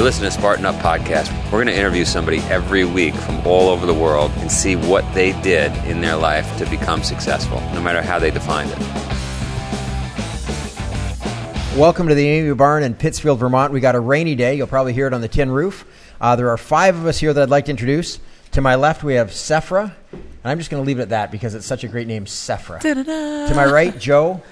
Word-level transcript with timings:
You're 0.00 0.06
listening 0.06 0.30
to 0.30 0.38
Spartan 0.38 0.64
Up 0.64 0.76
Podcast. 0.76 1.30
We're 1.52 1.62
going 1.62 1.66
to 1.66 1.76
interview 1.76 2.06
somebody 2.06 2.38
every 2.48 2.86
week 2.86 3.14
from 3.14 3.46
all 3.46 3.68
over 3.68 3.84
the 3.84 3.92
world 3.92 4.30
and 4.36 4.50
see 4.50 4.74
what 4.74 5.04
they 5.12 5.38
did 5.42 5.76
in 5.84 6.00
their 6.00 6.16
life 6.16 6.56
to 6.56 6.64
become 6.70 7.02
successful, 7.02 7.60
no 7.74 7.82
matter 7.82 8.00
how 8.00 8.18
they 8.18 8.30
defined 8.30 8.70
it. 8.70 8.78
Welcome 11.78 12.08
to 12.08 12.14
the 12.14 12.26
Amy 12.26 12.54
Barn 12.54 12.82
in 12.82 12.94
Pittsfield, 12.94 13.40
Vermont. 13.40 13.74
We 13.74 13.80
got 13.80 13.94
a 13.94 14.00
rainy 14.00 14.34
day. 14.34 14.54
You'll 14.54 14.68
probably 14.68 14.94
hear 14.94 15.06
it 15.06 15.12
on 15.12 15.20
the 15.20 15.28
tin 15.28 15.50
roof. 15.50 15.84
Uh, 16.18 16.34
there 16.34 16.48
are 16.48 16.56
five 16.56 16.96
of 16.96 17.04
us 17.04 17.18
here 17.18 17.34
that 17.34 17.42
I'd 17.42 17.50
like 17.50 17.66
to 17.66 17.70
introduce. 17.70 18.20
To 18.52 18.62
my 18.62 18.76
left, 18.76 19.04
we 19.04 19.16
have 19.16 19.28
Sephra. 19.28 19.92
And 20.12 20.22
I'm 20.44 20.56
just 20.56 20.70
going 20.70 20.82
to 20.82 20.86
leave 20.86 20.98
it 20.98 21.02
at 21.02 21.08
that 21.10 21.30
because 21.30 21.54
it's 21.54 21.66
such 21.66 21.84
a 21.84 21.88
great 21.88 22.06
name, 22.06 22.24
Sephra. 22.24 22.80
To 22.80 23.54
my 23.54 23.66
right, 23.66 23.98
Joe. 23.98 24.42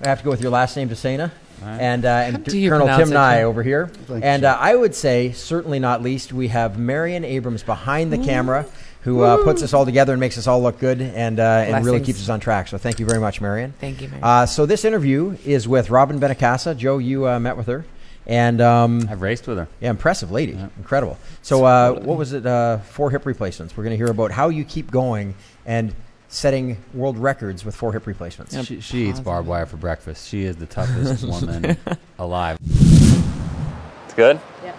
I 0.00 0.06
have 0.06 0.18
to 0.18 0.24
go 0.24 0.30
with 0.30 0.40
your 0.40 0.52
last 0.52 0.76
name, 0.76 0.86
De 0.86 0.94
Sena. 0.94 1.32
And, 1.62 2.04
uh, 2.04 2.08
and 2.08 2.44
do 2.44 2.68
Colonel 2.68 2.86
Tim 2.86 3.10
it, 3.10 3.14
Nye 3.14 3.40
Joe? 3.40 3.48
over 3.48 3.62
here. 3.62 3.90
and 4.10 4.44
uh, 4.44 4.56
I 4.58 4.74
would 4.74 4.94
say, 4.94 5.32
certainly 5.32 5.78
not 5.78 6.02
least, 6.02 6.32
we 6.32 6.48
have 6.48 6.78
Marion 6.78 7.24
Abrams 7.24 7.62
behind 7.62 8.12
the 8.12 8.18
camera 8.18 8.66
who 9.02 9.22
uh, 9.22 9.42
puts 9.44 9.62
us 9.62 9.74
all 9.74 9.84
together 9.84 10.12
and 10.12 10.20
makes 10.20 10.38
us 10.38 10.46
all 10.46 10.62
look 10.62 10.78
good 10.78 11.00
and, 11.00 11.40
uh, 11.40 11.42
and 11.42 11.84
really 11.84 12.00
keeps 12.00 12.20
us 12.20 12.28
on 12.28 12.38
track. 12.40 12.68
So 12.68 12.78
thank 12.78 13.00
you 13.00 13.06
very 13.06 13.18
much, 13.18 13.40
Marion. 13.40 13.74
Thank 13.80 14.00
you, 14.00 14.08
Marion. 14.08 14.24
Uh, 14.24 14.46
so 14.46 14.64
this 14.64 14.84
interview 14.84 15.36
is 15.44 15.66
with 15.66 15.90
Robyn 15.90 16.20
Benincasa. 16.20 16.76
Joe, 16.76 16.98
you 16.98 17.28
uh, 17.28 17.40
met 17.40 17.56
with 17.56 17.66
her. 17.66 17.84
And 18.24 18.60
um, 18.60 19.08
I've 19.10 19.20
raced 19.20 19.48
with 19.48 19.58
her. 19.58 19.66
yeah, 19.80 19.90
impressive 19.90 20.30
lady, 20.30 20.52
incredible. 20.78 21.18
So, 21.42 21.64
uh, 21.64 21.92
what 21.92 22.16
was 22.16 22.32
it? 22.32 22.46
Uh, 22.46 22.78
four 22.78 23.10
hip 23.10 23.26
replacements. 23.26 23.76
We're 23.76 23.82
going 23.82 23.94
to 23.94 23.96
hear 23.96 24.12
about 24.12 24.30
how 24.30 24.48
you 24.48 24.64
keep 24.64 24.92
going 24.92 25.34
and 25.66 25.92
setting 26.32 26.78
world 26.94 27.18
records 27.18 27.62
with 27.62 27.76
four 27.76 27.92
hip 27.92 28.06
replacements. 28.06 28.58
She, 28.64 28.80
she 28.80 29.08
eats 29.10 29.20
barbed 29.20 29.46
wire 29.46 29.66
for 29.66 29.76
breakfast. 29.76 30.28
She 30.28 30.44
is 30.44 30.56
the 30.56 30.64
toughest 30.66 31.24
woman 31.26 31.76
alive. 32.18 32.58
It's 32.62 34.14
good? 34.14 34.40
Yeah. 34.64 34.74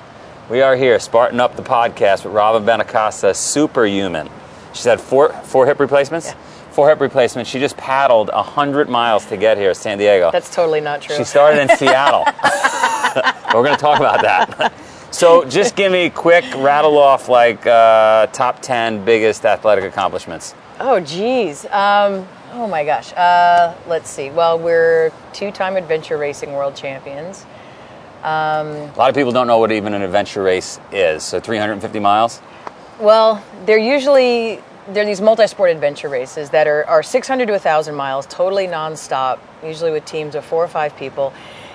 We 0.50 0.62
are 0.62 0.76
here, 0.76 1.00
Spartan 1.00 1.40
Up 1.40 1.56
the 1.56 1.62
Podcast 1.62 2.26
with 2.26 2.34
Robyn 2.34 2.66
Benincasa, 2.66 3.36
superhuman. 3.36 4.30
She's 4.74 4.86
had 4.86 5.00
four, 5.00 5.30
four 5.30 5.68
hip 5.68 5.80
replacements? 5.80 6.34
Four 6.72 6.90
hip 6.90 7.00
replacements. 7.00 7.52
She 7.52 7.60
just 7.60 7.78
paddled 7.78 8.32
100 8.34 8.90
miles 8.90 9.28
to 9.28 9.38
get 9.38 9.58
here, 9.58 9.70
to 9.70 9.76
San 9.76 10.00
Diego. 10.00 10.32
That's 10.32 10.54
totally 10.54 10.82
not 10.82 11.04
true. 11.04 11.16
She 11.16 11.24
started 11.24 11.62
in 11.62 11.78
Seattle. 11.78 12.26
We're 13.54 13.64
going 13.64 13.76
to 13.76 13.82
talk 13.82 14.00
about 14.00 14.24
that. 14.24 14.74
So, 15.12 15.46
just 15.46 15.76
give 15.76 15.92
me 15.92 16.06
a 16.06 16.10
quick 16.10 16.44
rattle 16.56 16.98
off 16.98 17.30
like 17.30 17.68
uh, 17.68 18.26
top 18.28 18.64
10 18.64 19.06
biggest 19.06 19.46
athletic 19.46 19.84
accomplishments. 19.84 20.56
Oh, 20.80 21.00
geez. 21.00 21.66
Um, 21.66 22.28
oh 22.52 22.68
my 22.68 22.84
gosh. 22.84 23.14
Uh, 23.14 23.76
let's 23.88 24.10
see. 24.10 24.30
Well, 24.30 24.60
we're 24.60 25.12
two-time 25.34 25.76
adventure 25.76 26.18
racing 26.18 26.54
world 26.54 26.76
champions. 26.76 27.46
A 28.96 28.98
lot 28.98 29.10
of 29.10 29.16
people 29.16 29.32
don't 29.32 29.48
know 29.48 29.58
what 29.58 29.72
even 29.72 29.94
an 29.94 30.02
adventure 30.02 30.44
race 30.44 30.80
is. 30.92 31.24
So, 31.24 31.40
350 31.40 32.00
miles? 32.00 32.42
Well, 33.00 33.44
they're 33.66 33.78
usually 33.78 34.62
they're 34.90 35.06
these 35.06 35.22
multi-sport 35.22 35.70
adventure 35.70 36.10
races 36.10 36.50
that 36.50 36.68
are, 36.68 36.86
are 36.88 37.04
600 37.04 37.46
to 37.46 37.52
1,000 37.54 37.96
miles, 37.96 38.26
totally 38.28 38.68
nonstop. 38.68 39.40
Usually 39.64 39.92
with 39.92 40.06
teams 40.06 40.36
of 40.36 40.44
four 40.44 40.64
or 40.64 40.68
five 40.68 40.96
people. 40.98 41.34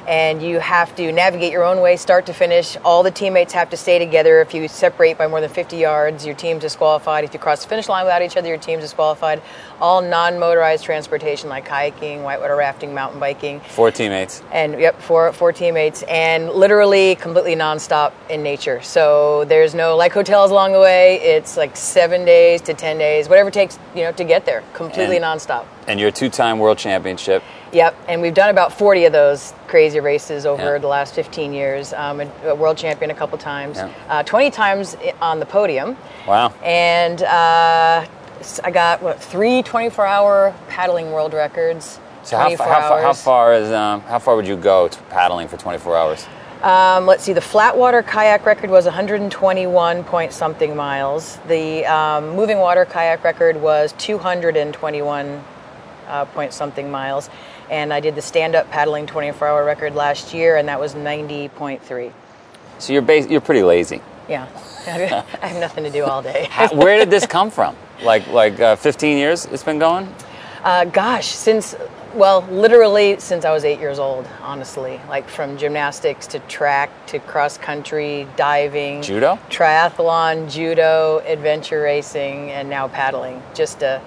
And 0.09 0.43
you 0.43 0.59
have 0.59 0.97
to 0.97 1.13
navigate 1.13 1.53
your 1.53 1.65
own 1.65 1.83
way, 1.83 1.97
start 1.97 2.25
to 2.27 2.33
finish. 2.33 2.79
All 2.83 3.03
the 3.03 3.11
teammates 3.11 3.53
have 3.53 3.69
to 3.71 3.77
stay 3.77 3.99
together. 3.99 4.41
If 4.41 4.55
you 4.55 4.67
separate 4.67 5.19
by 5.19 5.27
more 5.27 5.43
than 5.43 5.51
50 5.51 5.77
yards, 5.77 6.25
your 6.25 6.35
team's 6.35 6.63
disqualified. 6.63 7.25
If 7.25 7.35
you 7.35 7.39
cross 7.39 7.63
the 7.63 7.69
finish 7.69 7.91
line 7.91 8.07
without 8.07 8.23
each 8.23 8.39
other, 8.39 8.49
your 8.49 8.57
team's 8.57 8.83
disqualified. 8.83 9.43
All 9.83 10.01
non-motorized 10.01 10.83
transportation 10.83 11.51
like 11.51 11.69
kayaking, 11.69 12.23
whitewater 12.23 12.57
rafting, 12.57 12.95
mountain 12.95 13.21
biking 13.21 13.61
Four 13.61 13.91
teammates. 13.91 14.43
and 14.51 14.81
yep, 14.81 14.99
four 15.01 15.31
four 15.35 15.53
teammates, 15.53 16.03
and 16.05 16.51
literally 16.51 17.15
completely 17.15 17.55
nonstop 17.55 18.13
in 18.31 18.43
nature. 18.43 18.81
So 18.81 19.45
there's 19.45 19.75
no 19.75 19.95
like 19.95 20.13
hotels 20.15 20.51
along 20.51 20.73
the 20.73 20.81
way. 20.81 21.21
It's 21.21 21.59
like 21.59 21.77
seven 21.77 22.25
days 22.25 22.63
to 22.63 22.73
ten 22.73 22.97
days, 22.97 23.29
whatever 23.29 23.51
it 23.51 23.55
takes, 23.55 23.79
you 23.95 24.05
know, 24.05 24.13
to 24.13 24.25
get 24.25 24.47
there. 24.47 24.65
Completely 24.73 25.19
nonstop. 25.19 25.19
And- 25.19 25.29
nonstop. 25.39 25.65
And 25.87 26.01
your 26.01 26.11
two 26.11 26.29
time 26.31 26.59
world 26.59 26.79
championship. 26.79 27.43
Yep, 27.73 27.95
and 28.09 28.23
we've 28.23 28.35
done 28.35 28.49
about 28.51 28.73
40 28.73 29.05
of 29.07 29.13
those 29.13 29.53
crazy 29.67 30.01
races 30.01 30.47
over 30.47 30.75
Yeah. 30.75 30.79
the 30.79 30.87
last 30.87 31.15
15 31.15 31.53
years. 31.53 31.93
Um, 31.93 32.23
a, 32.45 32.55
world 32.55 32.79
champion 32.79 33.11
a 33.11 33.15
couple 33.15 33.37
times, 33.37 33.77
Yeah. 33.77 33.89
uh, 34.09 34.23
20 34.23 34.51
times 34.51 34.97
on 35.21 35.39
the 35.39 35.47
podium, 35.47 35.97
Wow. 36.27 36.53
and 36.65 37.23
uh, 37.23 38.05
I 38.65 38.71
got 38.71 39.03
what 39.03 39.21
three 39.21 39.63
24-hour 39.63 40.55
paddling 40.69 41.13
world 41.13 41.35
records. 41.35 41.99
So 42.23 42.37
how, 42.37 42.45
24 42.45 42.67
how, 42.67 42.89
fa- 42.97 43.03
how 43.03 43.13
far 43.13 43.55
is 43.55 43.71
um, 43.73 44.01
how 44.03 44.19
far 44.19 44.37
would 44.37 44.47
you 44.47 44.57
go 44.57 44.89
to 44.89 45.03
paddling 45.11 45.49
for 45.49 45.57
24 45.57 45.97
hours? 45.97 46.27
Um, 46.63 47.07
let's 47.07 47.23
see, 47.23 47.33
the 47.33 47.41
flatwater 47.41 48.05
kayak 48.05 48.45
record 48.45 48.69
was 48.71 48.85
121 48.85 50.05
point 50.05 50.33
something 50.33 50.75
miles. 50.75 51.39
The 51.47 51.87
um, 51.87 52.31
moving 52.35 52.59
water 52.59 52.85
kayak 52.85 53.23
record 53.25 53.61
was 53.61 53.93
221 53.99 55.45
uh, 56.09 56.25
point 56.27 56.53
something 56.53 56.91
miles. 56.91 57.31
And 57.71 57.93
I 57.93 58.01
did 58.01 58.15
the 58.15 58.23
stand 58.23 58.55
up 58.55 58.71
paddling 58.71 59.07
24 59.07 59.47
hour 59.49 59.65
record 59.65 59.95
last 59.95 60.33
year, 60.33 60.57
and 60.57 60.69
that 60.69 60.81
was 60.81 60.95
90.3. 60.95 62.13
So 62.79 62.93
you're 62.93 63.03
bas- 63.03 63.29
you're 63.29 63.41
pretty 63.41 63.63
lazy. 63.63 64.01
Yeah, 64.29 64.47
I 64.87 65.47
have 65.47 65.61
nothing 65.61 65.85
to 65.85 65.91
do 65.91 66.05
all 66.05 66.23
day. 66.23 66.47
How- 66.51 66.69
Where 66.75 66.99
did 66.99 67.11
this 67.11 67.27
come 67.27 67.51
from? 67.51 67.77
Like 68.03 68.27
like 68.29 68.59
uh, 68.61 68.77
15 68.77 69.19
years 69.19 69.45
it's 69.47 69.65
been 69.65 69.79
going? 69.79 70.13
Uh, 70.63 70.85
gosh, 70.87 71.27
since 71.29 71.75
well, 72.15 72.41
literally 72.51 73.19
since 73.21 73.45
I 73.45 73.53
was 73.53 73.65
eight 73.65 73.81
years 73.81 73.99
old, 73.99 74.27
honestly. 74.43 75.01
Like 75.09 75.29
from 75.29 75.57
gymnastics 75.59 76.27
to 76.29 76.39
track 76.41 76.91
to 77.09 77.19
cross 77.19 77.59
country, 77.59 78.27
diving, 78.37 79.03
Judo? 79.03 79.39
triathlon, 79.51 80.51
judo, 80.51 81.23
adventure 81.27 81.83
racing, 81.83 82.51
and 82.51 82.71
now 82.71 82.89
paddling. 82.89 83.43
Just 83.55 83.83
a. 83.83 84.01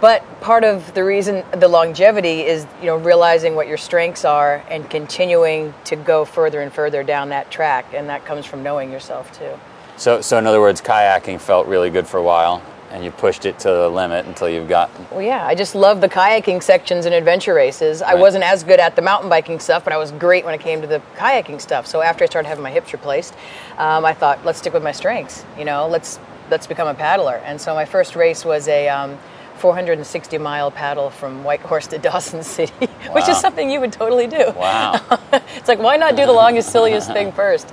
But 0.00 0.22
part 0.40 0.62
of 0.62 0.92
the 0.94 1.04
reason 1.04 1.42
the 1.52 1.68
longevity 1.68 2.42
is, 2.42 2.66
you 2.80 2.86
know, 2.86 2.96
realizing 2.96 3.54
what 3.54 3.66
your 3.66 3.78
strengths 3.78 4.24
are 4.24 4.62
and 4.68 4.88
continuing 4.90 5.72
to 5.84 5.96
go 5.96 6.24
further 6.24 6.60
and 6.60 6.72
further 6.72 7.02
down 7.02 7.30
that 7.30 7.50
track, 7.50 7.86
and 7.94 8.08
that 8.10 8.26
comes 8.26 8.44
from 8.44 8.62
knowing 8.62 8.92
yourself 8.92 9.36
too. 9.38 9.58
So 9.96 10.20
so 10.20 10.36
in 10.36 10.46
other 10.46 10.60
words, 10.60 10.82
kayaking 10.82 11.40
felt 11.40 11.66
really 11.66 11.88
good 11.88 12.06
for 12.06 12.18
a 12.18 12.22
while, 12.22 12.60
and 12.90 13.02
you 13.02 13.10
pushed 13.10 13.46
it 13.46 13.58
to 13.60 13.68
the 13.68 13.88
limit 13.88 14.26
until 14.26 14.50
you've 14.50 14.68
got. 14.68 14.90
Well, 15.10 15.22
yeah, 15.22 15.46
I 15.46 15.54
just 15.54 15.74
love 15.74 16.02
the 16.02 16.10
kayaking 16.10 16.62
sections 16.62 17.06
and 17.06 17.14
adventure 17.14 17.54
races. 17.54 18.02
I 18.02 18.14
wasn't 18.14 18.44
as 18.44 18.64
good 18.64 18.80
at 18.80 18.96
the 18.96 19.02
mountain 19.02 19.30
biking 19.30 19.58
stuff, 19.60 19.82
but 19.82 19.94
I 19.94 19.96
was 19.96 20.12
great 20.12 20.44
when 20.44 20.52
it 20.52 20.60
came 20.60 20.82
to 20.82 20.86
the 20.86 21.00
kayaking 21.16 21.58
stuff. 21.58 21.86
So 21.86 22.02
after 22.02 22.22
I 22.22 22.26
started 22.26 22.48
having 22.48 22.62
my 22.62 22.70
hips 22.70 22.92
replaced, 22.92 23.32
um, 23.78 24.04
I 24.04 24.12
thought, 24.12 24.44
let's 24.44 24.58
stick 24.58 24.74
with 24.74 24.82
my 24.82 24.92
strengths. 24.92 25.42
You 25.58 25.64
know, 25.64 25.88
let's 25.88 26.18
let's 26.50 26.66
become 26.66 26.86
a 26.86 26.94
paddler. 26.94 27.36
And 27.46 27.58
so 27.58 27.74
my 27.74 27.86
first 27.86 28.14
race 28.14 28.44
was 28.44 28.68
a 28.68 28.88
um, 28.90 29.18
460 29.58 30.38
mile 30.38 30.70
paddle 30.70 31.10
from 31.10 31.44
Whitehorse 31.44 31.86
to 31.88 31.98
Dawson 31.98 32.42
City, 32.56 32.86
which 33.12 33.28
is 33.28 33.38
something 33.38 33.70
you 33.70 33.80
would 33.80 33.92
totally 33.92 34.26
do. 34.26 34.52
Wow. 34.56 35.00
it's 35.56 35.68
like 35.68 35.78
why 35.78 35.96
not 35.96 36.16
do 36.16 36.26
the 36.26 36.32
longest 36.32 36.70
silliest 36.70 37.12
thing 37.12 37.32
first 37.42 37.72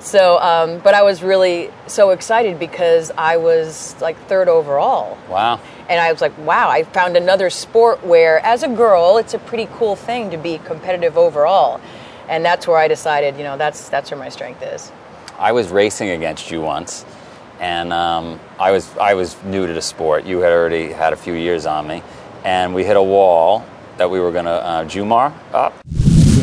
so 0.00 0.38
um, 0.40 0.78
but 0.80 0.94
i 0.94 1.02
was 1.02 1.22
really 1.22 1.70
so 1.86 2.10
excited 2.10 2.58
because 2.58 3.12
i 3.16 3.36
was 3.36 3.94
like 4.00 4.16
third 4.26 4.48
overall 4.48 5.16
wow. 5.28 5.60
and 5.88 6.00
i 6.00 6.10
was 6.10 6.20
like 6.20 6.36
wow 6.38 6.68
i 6.68 6.82
found 6.82 7.16
another 7.16 7.48
sport 7.50 8.04
where 8.04 8.40
as 8.40 8.62
a 8.64 8.68
girl 8.68 9.16
it's 9.16 9.34
a 9.34 9.38
pretty 9.38 9.68
cool 9.74 9.94
thing 9.94 10.30
to 10.30 10.36
be 10.36 10.58
competitive 10.58 11.16
overall 11.16 11.80
and 12.28 12.44
that's 12.44 12.66
where 12.66 12.78
i 12.78 12.88
decided 12.88 13.36
you 13.36 13.44
know 13.44 13.56
that's 13.56 13.88
that's 13.88 14.10
where 14.10 14.18
my 14.18 14.28
strength 14.28 14.62
is 14.62 14.90
I 15.42 15.50
was 15.50 15.70
racing 15.70 16.10
against 16.10 16.52
you 16.52 16.60
once, 16.60 17.04
and 17.62 17.92
um, 17.92 18.40
I 18.58 18.72
was 18.72 18.94
I 18.98 19.14
was 19.14 19.42
new 19.44 19.66
to 19.66 19.72
the 19.72 19.80
sport. 19.80 20.26
You 20.26 20.40
had 20.40 20.52
already 20.52 20.92
had 20.92 21.12
a 21.12 21.16
few 21.16 21.32
years 21.32 21.64
on 21.64 21.86
me, 21.86 22.02
and 22.44 22.74
we 22.74 22.84
hit 22.84 22.96
a 22.96 23.02
wall 23.02 23.64
that 23.98 24.10
we 24.10 24.18
were 24.20 24.32
going 24.32 24.46
to 24.46 24.50
uh, 24.50 24.84
Jumar 24.84 25.32
up. 25.54 25.72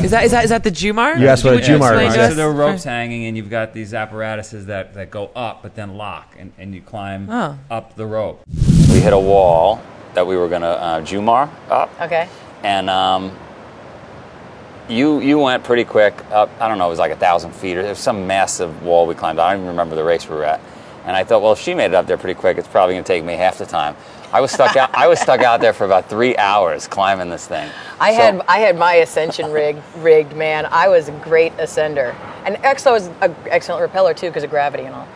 Is 0.02 0.12
that 0.12 0.24
is 0.24 0.31
that 0.31 0.46
is 0.46 0.50
that 0.50 0.63
the 0.63 0.72
Jumar? 0.72 1.19
You 1.19 1.28
asked 1.28 1.44
what 1.44 1.56
a 1.56 1.59
Jumar 1.59 2.07
is. 2.07 2.13
So 2.16 2.34
there 2.34 2.47
are 2.47 2.53
ropes 2.53 2.85
hanging, 2.85 3.25
and 3.25 3.35
you've 3.35 3.50
got 3.50 3.74
these 3.74 3.94
apparatuses 3.94 4.68
that, 4.68 4.94
that 4.94 5.12
go 5.12 5.30
up 5.36 5.62
but 5.62 5.75
then 5.75 5.98
lock, 5.98 6.36
and, 6.39 6.54
and 6.57 6.74
you 6.74 6.81
climb 6.81 7.30
Oh. 7.30 7.60
up 7.69 7.98
the 7.98 8.06
rope. 8.06 8.42
We 8.89 9.01
hit 9.01 9.12
a 9.12 9.19
wall 9.19 9.81
that 10.13 10.25
we 10.25 10.38
were 10.38 10.48
going 10.48 10.62
to 10.62 10.68
uh, 10.68 11.01
Jumar 11.01 11.50
up, 11.69 11.89
okay 12.01 12.30
and 12.63 12.89
um, 12.89 13.38
you 14.88 15.19
you 15.19 15.38
went 15.39 15.63
pretty 15.63 15.83
quick 15.83 16.13
up. 16.31 16.50
I 16.60 16.68
don't 16.68 16.77
know, 16.77 16.88
it 16.88 16.89
was 16.89 17.00
like 17.00 17.12
a 17.12 17.15
thousand 17.15 17.51
feet 17.54 17.77
or 17.77 17.81
there 17.81 17.92
was 17.92 18.00
some 18.00 18.25
massive 18.27 18.83
wall 18.83 19.06
we 19.06 19.15
climbed. 19.15 19.39
I 19.39 19.51
don't 19.51 19.62
even 19.62 19.69
remember 19.69 19.95
the 19.95 20.04
race 20.04 20.27
we 20.27 20.36
were 20.36 20.45
at. 20.45 20.60
And 21.06 21.16
I 21.16 21.24
thought, 21.24 21.42
well, 21.42 21.54
if 21.54 21.60
she 21.60 21.74
made 21.74 21.86
it 21.86 21.94
up 21.96 22.06
there 22.07 22.18
pretty 22.18 22.40
quick, 22.40 22.57
it's 22.57 22.68
probably 22.68 22.96
going 22.96 23.04
to 23.04 23.07
take 23.07 23.24
me 23.24 23.34
half 23.34 23.57
the 23.57 23.66
time. 23.66 23.96
I 24.31 24.42
was 24.42 24.51
stuck 24.51 24.75
out. 24.75 24.94
I 24.94 25.07
was 25.07 25.19
stuck 25.19 25.42
out 25.42 25.60
there 25.60 25.74
for 25.74 25.86
about 25.86 26.07
three 26.07 26.38
hours 26.38 26.88
climbing 26.88 27.30
this 27.30 27.48
thing. 27.48 27.68
I 28.00 28.13
So- 28.13 28.22
had 28.22 28.42
I 28.48 28.60
had 28.60 28.78
my 28.78 28.96
ascension 28.96 29.51
rigged 29.51 29.81
rigged 29.98 30.36
man. 30.36 30.68
I 30.69 30.88
was 30.88 31.07
a 31.07 31.12
great 31.13 31.56
ascender, 31.57 32.13
and 32.46 32.57
actually 32.63 32.98
is 32.98 33.07
an 33.22 33.36
excellent 33.48 33.81
repeller 33.81 34.13
too 34.13 34.28
because 34.28 34.44
of 34.44 34.51
gravity 34.51 34.84
and 34.84 34.94
all. 34.94 35.07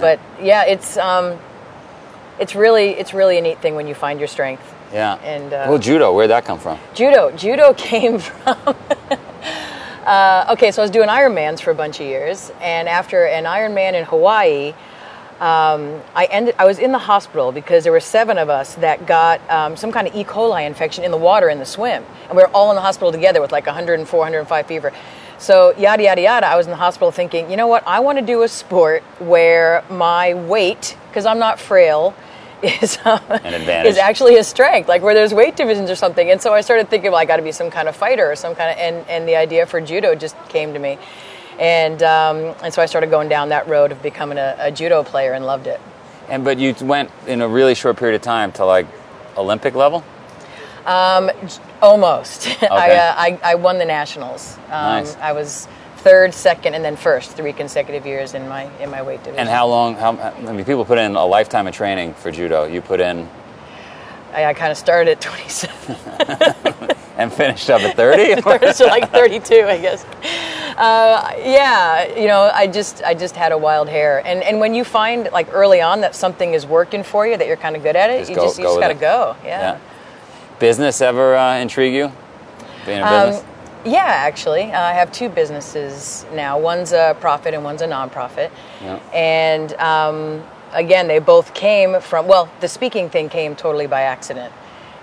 But 0.00 0.20
yeah, 0.40 0.64
it's 0.64 0.96
um, 0.96 1.38
it's 2.38 2.54
really 2.54 2.90
it's 2.92 3.12
really 3.12 3.36
a 3.36 3.42
neat 3.42 3.60
thing 3.60 3.74
when 3.74 3.86
you 3.86 3.94
find 3.94 4.18
your 4.18 4.28
strength. 4.28 4.74
Yeah. 4.90 5.16
And, 5.16 5.52
uh, 5.52 5.66
well, 5.68 5.78
judo. 5.78 6.12
Where'd 6.14 6.30
that 6.30 6.44
come 6.46 6.58
from? 6.58 6.78
Judo 6.94 7.30
judo 7.36 7.74
came 7.76 8.18
from 8.20 8.56
Uh, 10.06 10.46
okay, 10.50 10.72
so 10.72 10.82
I 10.82 10.84
was 10.84 10.90
doing 10.90 11.08
Ironmans 11.08 11.60
for 11.60 11.70
a 11.70 11.74
bunch 11.76 12.00
of 12.00 12.06
years, 12.06 12.50
and 12.60 12.88
after 12.88 13.24
an 13.26 13.44
Ironman 13.44 13.94
in 13.94 14.04
Hawaii, 14.04 14.74
um, 15.42 16.00
I 16.14 16.26
ended. 16.30 16.54
I 16.58 16.66
was 16.66 16.78
in 16.78 16.92
the 16.92 16.98
hospital 16.98 17.50
because 17.52 17.82
there 17.82 17.92
were 17.92 18.00
seven 18.00 18.38
of 18.38 18.48
us 18.48 18.76
that 18.76 19.06
got 19.06 19.40
um, 19.50 19.76
some 19.76 19.90
kind 19.90 20.06
of 20.06 20.14
E. 20.14 20.22
coli 20.24 20.64
infection 20.66 21.02
in 21.02 21.10
the 21.10 21.16
water 21.18 21.48
in 21.48 21.58
the 21.58 21.66
swim, 21.66 22.04
and 22.28 22.36
we 22.36 22.42
were 22.44 22.48
all 22.50 22.70
in 22.70 22.76
the 22.76 22.80
hospital 22.82 23.10
together 23.10 23.40
with 23.40 23.50
like 23.52 23.66
104, 23.66 24.18
105 24.20 24.66
fever. 24.66 24.92
So 25.38 25.74
yada 25.76 26.04
yada 26.04 26.20
yada. 26.22 26.46
I 26.46 26.56
was 26.56 26.66
in 26.66 26.70
the 26.70 26.76
hospital 26.76 27.10
thinking, 27.10 27.50
you 27.50 27.56
know 27.56 27.66
what? 27.66 27.82
I 27.86 27.98
want 28.00 28.18
to 28.18 28.24
do 28.24 28.42
a 28.44 28.48
sport 28.48 29.02
where 29.18 29.82
my 29.90 30.34
weight, 30.34 30.96
because 31.08 31.26
I'm 31.26 31.40
not 31.40 31.58
frail, 31.58 32.14
is 32.62 32.96
uh, 33.04 33.18
An 33.42 33.54
advantage. 33.54 33.90
is 33.90 33.98
actually 33.98 34.36
a 34.36 34.44
strength, 34.44 34.88
like 34.88 35.02
where 35.02 35.14
there's 35.14 35.34
weight 35.34 35.56
divisions 35.56 35.90
or 35.90 35.96
something. 35.96 36.30
And 36.30 36.40
so 36.40 36.54
I 36.54 36.60
started 36.60 36.88
thinking, 36.88 37.10
well, 37.10 37.18
I 37.20 37.24
got 37.24 37.38
to 37.38 37.42
be 37.42 37.50
some 37.50 37.70
kind 37.72 37.88
of 37.88 37.96
fighter 37.96 38.30
or 38.30 38.36
some 38.36 38.54
kind 38.54 38.70
of, 38.70 38.76
and 38.78 39.04
and 39.08 39.26
the 39.28 39.34
idea 39.34 39.66
for 39.66 39.80
judo 39.80 40.14
just 40.14 40.36
came 40.48 40.72
to 40.72 40.78
me, 40.78 40.96
and 41.58 42.02
um, 42.02 42.54
and 42.62 42.72
so 42.72 42.82
I 42.82 42.86
started 42.86 43.10
going 43.10 43.28
down 43.28 43.50
that 43.50 43.68
road 43.68 43.92
of 43.92 44.02
becoming 44.02 44.38
a, 44.38 44.56
a 44.58 44.70
judo 44.72 45.02
player 45.02 45.32
and 45.32 45.44
loved 45.46 45.66
it. 45.66 45.80
And 46.28 46.44
but 46.44 46.58
you 46.58 46.74
went 46.80 47.10
in 47.26 47.42
a 47.42 47.48
really 47.48 47.74
short 47.74 47.96
period 47.96 48.16
of 48.16 48.22
time 48.22 48.52
to 48.52 48.64
like 48.64 48.86
Olympic 49.36 49.74
level. 49.74 50.04
Almost. 51.80 52.48
I, 52.62 52.92
uh, 52.94 53.14
I 53.16 53.40
I 53.42 53.54
won 53.56 53.78
the 53.78 53.84
nationals. 53.84 54.56
Um, 54.66 55.04
Nice. 55.04 55.16
I 55.16 55.32
was 55.32 55.68
third, 55.98 56.34
second, 56.34 56.74
and 56.74 56.84
then 56.84 56.96
first 56.96 57.32
three 57.32 57.52
consecutive 57.52 58.06
years 58.06 58.34
in 58.34 58.48
my 58.48 58.70
in 58.80 58.90
my 58.90 59.02
weight 59.02 59.22
division. 59.22 59.40
And 59.40 59.48
how 59.48 59.66
long? 59.66 59.94
How 59.96 60.12
I 60.12 60.52
mean, 60.52 60.64
people 60.64 60.84
put 60.84 60.98
in 60.98 61.16
a 61.16 61.24
lifetime 61.24 61.66
of 61.66 61.74
training 61.74 62.14
for 62.14 62.30
judo. 62.30 62.64
You 62.64 62.80
put 62.80 63.00
in 63.00 63.28
I, 64.32 64.46
I 64.46 64.54
kind 64.54 64.72
of 64.72 64.78
started 64.78 65.12
at 65.12 65.20
27, 65.20 65.96
and 67.18 67.32
finished 67.32 67.68
up 67.68 67.82
at 67.82 67.96
thirty. 67.96 68.40
so 68.72 68.86
like 68.86 69.10
32, 69.10 69.64
I 69.66 69.78
guess. 69.78 70.06
Uh, 70.82 71.32
yeah, 71.38 72.12
you 72.18 72.26
know, 72.26 72.50
I 72.52 72.66
just 72.66 73.04
I 73.04 73.14
just 73.14 73.36
had 73.36 73.52
a 73.52 73.56
wild 73.58 73.88
hair, 73.88 74.20
and 74.26 74.42
and 74.42 74.58
when 74.58 74.74
you 74.74 74.82
find 74.82 75.28
like 75.32 75.46
early 75.52 75.80
on 75.80 76.00
that 76.00 76.16
something 76.16 76.54
is 76.54 76.66
working 76.66 77.04
for 77.04 77.24
you, 77.24 77.36
that 77.36 77.46
you're 77.46 77.56
kind 77.56 77.76
of 77.76 77.84
good 77.84 77.94
at 77.94 78.10
it, 78.10 78.18
Just 78.18 78.30
you 78.30 78.36
go- 78.36 78.42
just 78.46 78.58
you 78.58 78.64
go 78.64 78.70
just 78.70 78.80
got 78.80 78.88
to 78.88 78.94
it. 78.94 79.00
go. 79.00 79.36
Yeah. 79.44 79.60
yeah. 79.60 79.78
Business 80.58 81.00
ever 81.00 81.36
uh, 81.36 81.54
intrigue 81.58 81.94
you? 81.94 82.10
Being 82.84 82.98
in 82.98 83.04
Um, 83.04 83.28
business. 83.30 83.44
yeah, 83.84 84.06
actually, 84.06 84.72
uh, 84.72 84.80
I 84.80 84.92
have 84.92 85.12
two 85.12 85.28
businesses 85.28 86.26
now. 86.34 86.58
One's 86.58 86.92
a 86.92 87.16
profit 87.20 87.54
and 87.54 87.62
one's 87.62 87.82
a 87.82 87.86
nonprofit. 87.86 88.50
Yeah. 88.82 88.98
And 89.14 89.74
um, 89.74 90.42
again, 90.72 91.06
they 91.06 91.20
both 91.20 91.54
came 91.54 92.00
from. 92.00 92.26
Well, 92.26 92.48
the 92.58 92.66
speaking 92.68 93.08
thing 93.08 93.28
came 93.28 93.54
totally 93.54 93.86
by 93.86 94.02
accident, 94.02 94.52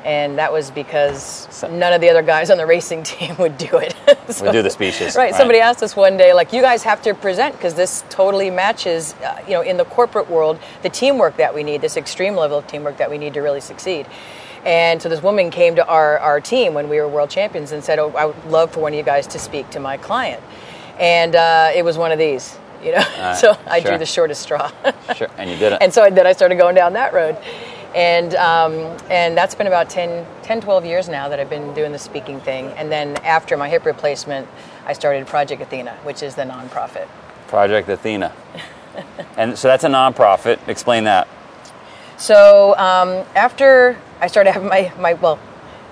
and 0.06 0.38
that 0.38 0.52
was 0.54 0.72
because 0.72 1.48
none 1.70 1.94
of 1.94 2.02
the 2.02 2.10
other 2.10 2.22
guys 2.22 2.50
on 2.50 2.58
the 2.58 2.66
racing 2.66 3.04
team 3.12 3.36
would 3.38 3.58
do 3.58 3.78
it. 3.78 3.96
So- 4.30 4.46
Would 4.46 4.52
do 4.54 4.62
the 4.62 4.70
speeches, 4.70 5.16
Right. 5.16 5.32
right. 5.32 5.36
Somebody 5.36 5.60
asked 5.60 5.82
us 5.82 5.96
one 5.96 6.16
day, 6.18 6.34
like, 6.34 6.54
you 6.54 6.62
guys 6.62 6.84
have 6.84 7.02
to 7.04 7.14
present 7.16 7.56
because 7.56 7.74
this 7.74 8.04
totally 8.10 8.50
matches, 8.52 9.14
uh, 9.26 9.42
you 9.48 9.54
know, 9.54 9.62
in 9.62 9.78
the 9.78 9.86
corporate 9.86 10.30
world, 10.30 10.60
the 10.84 10.90
teamwork 10.90 11.38
that 11.38 11.54
we 11.56 11.64
need, 11.64 11.82
this 11.82 11.98
extreme 11.98 12.36
level 12.36 12.58
of 12.60 12.68
teamwork 12.68 12.98
that 12.98 13.10
we 13.10 13.18
need 13.18 13.34
to 13.34 13.42
really 13.42 13.60
succeed. 13.62 14.06
And 14.66 15.02
so 15.02 15.10
this 15.10 15.24
woman 15.24 15.50
came 15.52 15.76
to 15.78 15.88
our, 15.88 16.20
our 16.20 16.40
team 16.42 16.74
when 16.74 16.90
we 16.90 17.00
were 17.00 17.08
world 17.08 17.30
champions 17.30 17.72
and 17.72 17.82
said, 17.84 17.98
"Oh, 17.98 18.12
I 18.12 18.26
would 18.26 18.46
love 18.46 18.72
for 18.72 18.82
one 18.82 18.92
of 18.94 18.98
you 18.98 19.04
guys 19.04 19.26
to 19.28 19.40
speak 19.40 19.70
to 19.72 19.80
my 19.80 19.96
client." 19.98 20.44
And 21.00 21.34
uh, 21.36 21.72
it 21.74 21.84
was 21.86 21.98
one 21.98 22.12
of 22.12 22.20
these, 22.20 22.58
you 22.84 22.92
know. 22.92 23.02
so 23.40 23.58
I 23.66 23.80
sure. 23.80 23.92
drew 23.92 23.98
the 23.98 24.06
shortest 24.06 24.42
straw. 24.42 24.70
Sure, 25.16 25.30
and 25.38 25.50
you 25.50 25.56
did 25.58 25.72
it. 25.74 25.78
and 25.82 25.94
so 25.94 26.10
then 26.10 26.28
I 26.28 26.34
started 26.34 26.56
going 26.58 26.76
down 26.76 26.92
that 26.94 27.14
road. 27.14 27.38
And, 27.96 28.36
um, 28.36 28.98
and 29.10 29.36
that's 29.36 29.56
been 29.56 29.68
about 29.68 29.90
10, 29.90 30.26
10, 30.44 30.62
12 30.62 30.86
years 30.86 31.10
now 31.10 31.30
that 31.30 31.40
I've 31.40 31.50
been 31.50 31.74
doing 31.74 31.92
the 31.92 32.00
speaking 32.00 32.40
thing. 32.40 32.68
And 32.78 32.92
then 32.92 33.18
after 33.18 33.58
my 33.58 33.68
hip 33.70 33.86
replacement, 33.86 34.48
I 34.86 34.94
started 34.94 35.26
Project 35.28 35.62
Athena, 35.62 35.98
which 36.04 36.22
is 36.22 36.36
the 36.36 36.44
nonprofit. 36.44 37.08
Project 37.48 37.90
Athena. 37.90 38.34
and 39.38 39.58
so 39.58 39.68
that's 39.68 39.84
a 39.84 39.90
nonprofit. 39.90 40.60
Explain 40.68 41.06
that. 41.06 41.28
So 42.18 42.76
um, 42.78 43.26
after 43.36 43.98
I 44.20 44.28
started 44.28 44.52
having 44.52 44.68
my, 44.68 44.92
my 45.00 45.14
well, 45.14 45.40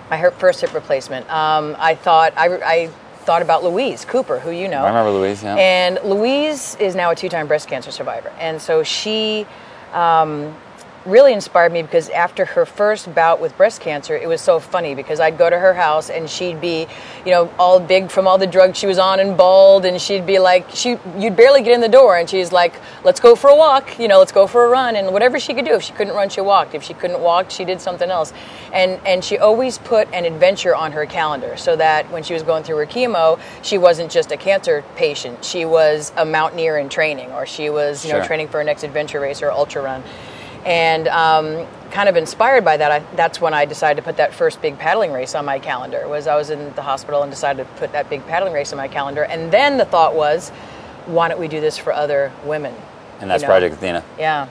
my 0.10 0.30
first 0.32 0.62
hip 0.62 0.74
replacement, 0.74 1.30
um, 1.30 1.76
I 1.80 1.96
thought 1.96 2.34
I, 2.38 2.48
I 2.58 2.88
thought 3.20 3.42
about 3.42 3.64
Louise 3.64 4.06
Cooper, 4.06 4.40
who 4.40 4.52
you 4.52 4.68
know. 4.68 4.84
I 4.84 4.88
remember 4.88 5.12
Louise. 5.12 5.44
Yeah. 5.44 5.56
And 5.56 6.00
Louise 6.04 6.76
is 6.76 6.96
now 6.96 7.12
a 7.12 7.16
two-time 7.16 7.48
breast 7.48 7.68
cancer 7.68 7.92
survivor, 7.92 8.32
and 8.40 8.62
so 8.62 8.84
she 8.84 9.46
um, 9.94 10.56
really 11.08 11.34
inspired 11.34 11.72
me 11.72 11.82
because 11.82 12.10
after 12.10 12.46
her 12.46 12.66
first 12.66 13.14
bout 13.16 13.40
with 13.40 13.56
breast 13.58 13.82
cancer, 13.82 14.16
it 14.16 14.28
was 14.28 14.42
so 14.42 14.60
funny 14.60 14.94
because 14.94 15.20
I'd 15.20 15.38
go 15.38 15.50
to 15.50 15.58
her 15.58 15.74
house 15.74 16.10
and 16.10 16.30
she'd 16.30 16.60
be, 16.60 16.86
you 17.26 17.32
know, 17.32 17.52
all 17.58 17.80
big 17.80 18.12
from 18.12 18.28
all 18.28 18.38
the 18.38 18.46
drugs 18.46 18.78
she 18.78 18.86
was 18.86 19.00
on 19.00 19.20
and 19.20 19.38
bald, 19.38 19.86
and 19.86 20.00
she'd 20.02 20.26
be 20.26 20.38
like, 20.40 20.70
she, 20.72 20.98
you'd 21.18 21.36
barely 21.36 21.64
get 21.64 21.74
in 21.74 21.82
the 21.82 21.88
door, 21.88 22.18
and 22.18 22.30
she's 22.30 22.52
like, 22.52 22.74
let's 23.04 23.20
go 23.20 23.36
for 23.36 23.50
a 23.50 23.56
walk, 23.56 23.98
you 24.00 24.08
know, 24.08 24.20
let's 24.20 24.32
go 24.32 24.46
for 24.48 24.66
a 24.66 24.68
run, 24.70 24.96
and 24.96 25.14
whatever 25.14 25.40
she 25.40 25.54
could 25.54 25.66
do. 25.66 25.76
If 25.76 25.84
she 25.84 25.94
couldn't 25.94 26.14
run, 26.14 26.30
she 26.30 26.42
walked. 26.42 26.76
If 26.76 26.84
she 26.84 26.94
couldn't 26.94 27.22
walk, 27.22 27.50
she 27.52 27.64
did 27.66 27.80
something 27.80 28.10
else, 28.10 28.34
and 28.74 29.00
and 29.06 29.24
she 29.24 29.38
always 29.38 29.78
put 29.78 30.08
an 30.14 30.26
adventure 30.26 30.76
on 30.76 30.92
her 30.92 31.06
calendar 31.06 31.56
so 31.58 31.76
that 31.78 32.10
when 32.12 32.24
she 32.24 32.34
was 32.34 32.44
going 32.44 32.64
through 32.64 32.78
her 32.78 32.86
chemo, 32.86 33.40
she 33.62 33.78
wasn't 33.78 34.12
just 34.12 34.32
a 34.32 34.38
cancer 34.38 34.84
patient. 34.96 35.44
She 35.46 35.64
was 35.66 36.12
a 36.18 36.26
mountaineer 36.26 36.78
in 36.78 36.90
training, 36.90 37.32
or 37.32 37.46
she 37.46 37.70
was, 37.70 38.04
you 38.06 38.12
know, 38.12 38.20
Sure. 38.20 38.28
training 38.28 38.48
for 38.50 38.58
her 38.58 38.64
next 38.64 38.84
adventure 38.84 39.20
race 39.20 39.42
or 39.42 39.52
ultra 39.52 39.82
run. 39.82 40.04
And 40.66 41.08
um, 41.08 41.68
kind 41.92 42.10
of 42.10 42.16
inspired 42.16 42.66
by 42.66 42.78
that, 42.78 42.92
I, 42.92 43.00
that's 43.16 43.40
when 43.40 43.54
I 43.54 43.66
decided 43.66 44.02
to 44.02 44.06
put 44.06 44.18
that 44.18 44.34
first 44.34 44.62
big 44.62 44.78
paddling 44.78 45.12
race 45.12 45.36
on 45.36 45.46
my 45.46 45.60
calendar. 45.60 46.08
Was 46.08 46.28
I 46.28 46.36
was 46.36 46.50
in 46.50 46.74
the 46.76 46.82
hospital 46.82 47.22
and 47.24 47.32
decided 47.32 47.66
to 47.66 47.74
put 47.80 47.92
that 47.94 48.10
big 48.10 48.26
paddling 48.28 48.54
race 48.54 48.72
on 48.74 48.78
my 48.78 48.88
calendar. 48.88 49.24
And 49.24 49.52
then 49.52 49.78
the 49.78 49.86
thought 49.86 50.16
was, 50.16 50.50
why 51.06 51.30
don't 51.30 51.40
we 51.40 51.48
do 51.48 51.62
this 51.62 51.78
for 51.78 51.94
other 51.94 52.32
women? 52.44 52.76
and 53.20 53.30
that's 53.30 53.42
you 53.42 53.48
know? 53.48 53.52
Project 53.54 53.76
Athena. 53.76 54.04
Yeah. 54.18 54.48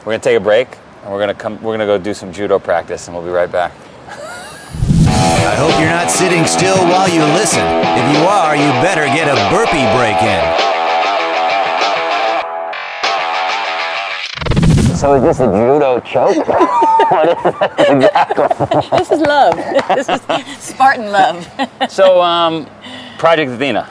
We're 0.00 0.12
gonna 0.12 0.18
take 0.18 0.36
a 0.36 0.40
break, 0.40 0.68
and 1.02 1.12
we're 1.12 1.20
gonna 1.20 1.34
come. 1.34 1.62
We're 1.62 1.74
gonna 1.74 1.86
go 1.86 1.98
do 1.98 2.14
some 2.14 2.32
judo 2.32 2.58
practice, 2.58 3.06
and 3.06 3.16
we'll 3.16 3.24
be 3.24 3.30
right 3.30 3.50
back. 3.50 3.72
I 4.08 5.54
hope 5.56 5.72
you're 5.80 5.90
not 5.90 6.10
sitting 6.10 6.46
still 6.46 6.76
while 6.88 7.08
you 7.08 7.20
listen. 7.34 7.64
If 7.64 8.16
you 8.16 8.22
are, 8.24 8.56
you 8.56 8.68
better 8.82 9.04
get 9.06 9.28
a 9.28 9.36
burpee 9.50 9.84
break 9.96 10.22
in. 10.22 10.59
So 15.00 15.14
is 15.14 15.22
this 15.22 15.40
a 15.40 15.46
judo 15.46 15.98
choke? 16.00 16.36
what 16.46 17.28
is 17.30 17.42
that 17.42 17.86
exactly? 17.88 18.98
This 18.98 19.10
is 19.10 19.20
love. 19.20 19.56
this 19.88 20.08
is 20.10 20.58
Spartan 20.62 21.10
love. 21.10 21.48
so, 21.88 22.20
um, 22.20 22.66
Project 23.16 23.50
Athena. 23.50 23.88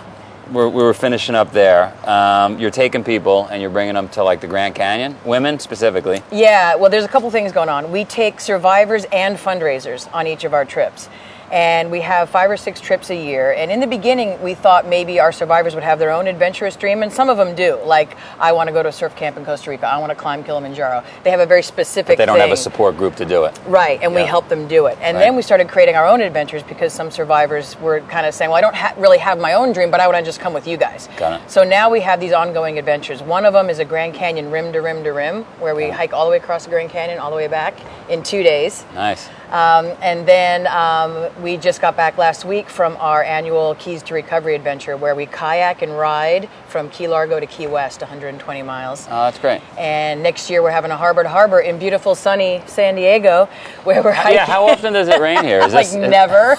We're, 0.51 0.69
we 0.69 0.83
were 0.83 0.93
finishing 0.93 1.33
up 1.33 1.51
there. 1.51 1.91
Um, 2.07 2.59
you're 2.59 2.69
taking 2.69 3.03
people 3.03 3.47
and 3.47 3.59
you're 3.59 3.71
bringing 3.71 3.95
them 3.95 4.09
to 4.09 4.23
like 4.23 4.39
the 4.39 4.45
Grand 4.45 4.75
Canyon, 4.75 5.17
women 5.25 5.57
specifically. 5.57 6.21
Yeah, 6.31 6.75
well, 6.75 6.91
there's 6.91 7.05
a 7.05 7.07
couple 7.07 7.31
things 7.31 7.51
going 7.51 7.69
on. 7.69 7.91
We 7.91 8.05
take 8.05 8.39
survivors 8.39 9.05
and 9.11 9.35
fundraisers 9.35 10.07
on 10.13 10.27
each 10.27 10.43
of 10.43 10.53
our 10.53 10.63
trips. 10.63 11.09
And 11.51 11.89
we 11.89 12.01
have 12.01 12.29
five 12.29 12.51
or 12.51 12.57
six 12.57 12.79
trips 12.79 13.09
a 13.09 13.15
year. 13.15 13.53
And 13.53 13.71
in 13.71 13.79
the 13.79 13.87
beginning, 13.87 14.41
we 14.41 14.53
thought 14.53 14.87
maybe 14.87 15.19
our 15.19 15.31
survivors 15.31 15.73
would 15.73 15.83
have 15.83 15.97
their 15.99 16.11
own 16.11 16.27
adventurous 16.27 16.75
dream, 16.75 17.01
and 17.01 17.11
some 17.11 17.29
of 17.29 17.37
them 17.37 17.55
do. 17.55 17.79
Like, 17.83 18.15
I 18.39 18.51
want 18.51 18.67
to 18.67 18.73
go 18.73 18.83
to 18.83 18.89
a 18.89 18.91
surf 18.91 19.15
camp 19.15 19.37
in 19.37 19.45
Costa 19.45 19.69
Rica. 19.69 19.87
I 19.87 19.97
want 19.97 20.11
to 20.11 20.15
climb 20.15 20.43
Kilimanjaro. 20.43 21.03
They 21.23 21.31
have 21.31 21.39
a 21.39 21.45
very 21.45 21.63
specific 21.63 22.17
They 22.17 22.25
don't 22.25 22.39
have 22.39 22.51
a 22.51 22.57
support 22.57 22.97
group 22.97 23.15
to 23.15 23.25
do 23.25 23.45
it. 23.45 23.59
Right, 23.67 23.99
and 24.03 24.13
we 24.13 24.21
Yeah. 24.21 24.27
help 24.27 24.47
them 24.47 24.67
do 24.67 24.85
it. 24.85 24.97
And 25.01 25.17
Right. 25.17 25.23
then 25.23 25.35
we 25.35 25.41
started 25.41 25.69
creating 25.69 25.95
our 25.95 26.05
own 26.05 26.21
adventures 26.21 26.61
because 26.63 26.93
some 26.93 27.09
survivors 27.09 27.75
were 27.81 28.01
kind 28.01 28.25
of 28.25 28.33
saying, 28.33 28.51
"Well, 28.51 28.57
I 28.57 28.61
don't 28.61 28.75
ha- 28.75 28.93
really 28.97 29.17
have 29.17 29.39
my 29.39 29.53
own 29.53 29.71
dream, 29.73 29.89
but 29.91 29.99
I 29.99 30.07
want 30.07 30.17
to 30.17 30.23
just 30.23 30.39
come 30.39 30.53
with 30.53 30.67
you 30.67 30.77
guys." 30.77 31.09
Got 31.17 31.33
it. 31.33 31.41
So 31.47 31.63
now 31.63 31.89
we 31.89 32.01
have 32.01 32.19
these 32.19 32.33
ongoing 32.33 32.77
adventures. 32.77 33.21
One 33.23 33.45
of 33.45 33.53
them 33.53 33.69
is 33.69 33.79
a 33.79 33.85
Grand 33.85 34.13
Canyon 34.13 34.51
rim 34.51 34.71
to 34.73 34.81
rim 34.81 35.03
to 35.03 35.13
rim, 35.13 35.45
where 35.59 35.73
we 35.73 35.89
hike 35.89 36.13
all 36.13 36.25
the 36.25 36.31
way 36.31 36.37
across 36.37 36.65
the 36.65 36.69
Grand 36.69 36.89
Canyon, 36.91 37.19
all 37.19 37.29
the 37.31 37.35
way 37.37 37.47
back 37.47 37.73
in 38.07 38.21
two 38.23 38.43
days. 38.43 38.83
Nice. 38.93 39.29
Um, 39.51 39.91
and 40.01 40.27
then 40.27 40.67
um, 40.67 41.27
we 41.41 41.57
just 41.57 41.81
got 41.81 41.95
back 41.95 42.17
last 42.17 42.43
week 42.45 42.69
from 42.69 42.97
our 42.97 43.23
annual 43.23 43.75
Keys 43.75 44.03
to 44.03 44.13
Recovery 44.13 44.55
adventure, 44.55 44.97
where 44.97 45.15
we 45.15 45.25
kayak 45.25 45.81
and 45.81 45.97
ride 45.97 46.49
from 46.67 46.89
Key 46.89 47.07
Largo 47.07 47.39
to 47.39 47.45
Key 47.45 47.67
West, 47.67 48.01
120 48.01 48.61
miles. 48.63 49.07
Oh, 49.07 49.23
that's 49.23 49.39
great. 49.39 49.61
And 49.77 50.21
next 50.21 50.49
year 50.49 50.61
we're 50.61 50.71
having 50.71 50.91
a 50.91 50.97
harbor 50.97 51.23
to 51.23 51.29
harbor 51.29 51.59
in 51.59 51.79
beautiful 51.79 52.15
sunny 52.15 52.61
San 52.67 52.95
Diego, 52.95 53.45
where 53.83 54.03
we're 54.03 54.11
hiking. 54.11 54.35
Yeah, 54.35 54.45
how 54.45 54.67
often 54.67 54.93
does 54.93 55.07
it 55.07 55.19
rain 55.19 55.43
here? 55.43 55.59
Is 55.63 55.73
like 55.73 55.87
this, 55.87 55.95
never. 55.95 56.55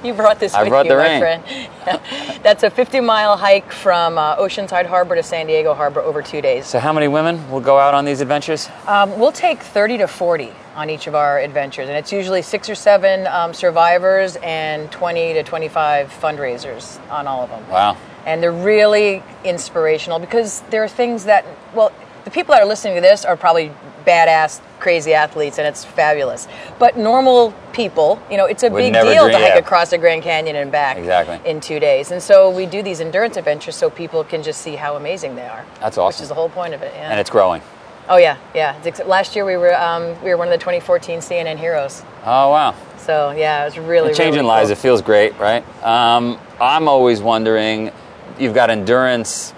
you 0.06 0.14
brought 0.14 0.38
this 0.38 0.54
I 0.54 0.62
with 0.62 0.70
brought 0.70 0.86
you, 0.86 0.92
the 0.92 0.96
my 0.96 1.20
rain. 1.20 1.42
friend. 1.42 2.42
That's 2.42 2.62
a 2.62 2.70
50 2.70 3.00
mile 3.00 3.36
hike 3.36 3.72
from 3.72 4.18
uh, 4.18 4.36
Oceanside 4.36 4.86
Harbor 4.86 5.14
to 5.16 5.22
San 5.22 5.46
Diego 5.46 5.74
Harbor 5.74 6.00
over 6.00 6.22
two 6.22 6.40
days. 6.40 6.66
So, 6.66 6.78
how 6.78 6.92
many 6.92 7.08
women 7.08 7.50
will 7.50 7.60
go 7.60 7.78
out 7.78 7.94
on 7.94 8.04
these 8.04 8.20
adventures? 8.20 8.68
Um, 8.86 9.18
we'll 9.18 9.32
take 9.32 9.60
30 9.60 9.98
to 9.98 10.08
40 10.08 10.52
on 10.74 10.90
each 10.90 11.06
of 11.06 11.14
our 11.14 11.38
adventures, 11.38 11.88
and 11.88 11.96
it's 11.96 12.12
usually 12.12 12.42
six 12.42 12.68
or 12.68 12.74
seven 12.74 13.26
um, 13.28 13.54
survivors 13.54 14.36
and 14.42 14.90
20 14.90 15.34
to 15.34 15.42
25 15.42 16.08
fundraisers 16.10 16.98
on 17.10 17.26
all 17.26 17.42
of 17.44 17.50
them. 17.50 17.68
Wow. 17.68 17.96
And 18.26 18.42
they're 18.42 18.52
really 18.52 19.22
inspirational 19.44 20.18
because 20.18 20.60
there 20.70 20.82
are 20.82 20.88
things 20.88 21.24
that, 21.24 21.44
well, 21.74 21.92
the 22.24 22.30
people 22.30 22.54
that 22.54 22.62
are 22.62 22.66
listening 22.66 22.94
to 22.94 23.00
this 23.02 23.24
are 23.26 23.36
probably 23.36 23.70
badass, 24.06 24.60
crazy 24.80 25.12
athletes, 25.12 25.58
and 25.58 25.66
it's 25.66 25.84
fabulous. 25.84 26.48
But 26.78 26.96
normal 26.96 27.52
people, 27.74 28.20
you 28.30 28.36
know, 28.38 28.46
it's 28.46 28.62
a 28.62 28.70
Would 28.70 28.78
big 28.78 28.94
deal 28.94 29.02
dream- 29.04 29.32
to 29.32 29.38
hike 29.38 29.54
yeah. 29.54 29.58
across 29.58 29.90
the 29.90 29.98
Grand 29.98 30.22
Canyon 30.22 30.56
and 30.56 30.72
back 30.72 30.96
Exactly. 30.96 31.38
in 31.48 31.60
two 31.60 31.78
days. 31.80 32.10
And 32.10 32.22
so 32.22 32.48
we 32.50 32.64
do 32.66 32.82
these 32.82 33.00
endurance 33.00 33.36
adventures 33.36 33.76
so 33.76 33.90
people 33.90 34.24
can 34.24 34.42
just 34.42 34.62
see 34.62 34.74
how 34.74 34.96
amazing 34.96 35.36
they 35.36 35.46
are. 35.46 35.64
That's 35.80 35.98
awesome. 35.98 36.16
Which 36.18 36.22
is 36.22 36.28
the 36.28 36.34
whole 36.34 36.48
point 36.48 36.72
of 36.74 36.82
it. 36.82 36.92
Yeah. 36.94 37.10
and 37.10 37.20
it's 37.20 37.30
growing. 37.30 37.60
Oh 38.08 38.16
yeah, 38.16 38.36
yeah. 38.54 38.80
Ex- 38.84 39.00
last 39.00 39.34
year 39.36 39.44
we 39.44 39.56
were 39.56 39.74
um, 39.74 40.20
we 40.22 40.30
were 40.30 40.36
one 40.36 40.48
of 40.48 40.52
the 40.52 40.58
2014 40.58 41.20
CNN 41.20 41.56
heroes. 41.56 42.02
Oh 42.24 42.50
wow. 42.50 42.74
So 42.98 43.32
yeah, 43.32 43.62
it 43.62 43.66
was 43.66 43.78
really 43.78 44.14
changing 44.14 44.40
really 44.40 44.48
lives, 44.48 44.68
cool. 44.68 44.72
it 44.72 44.78
feels 44.78 45.02
great, 45.02 45.38
right? 45.38 45.64
Um, 45.84 46.38
I'm 46.60 46.88
always 46.88 47.20
wondering, 47.20 47.92
you've 48.38 48.54
got 48.54 48.70
endurance 48.70 49.52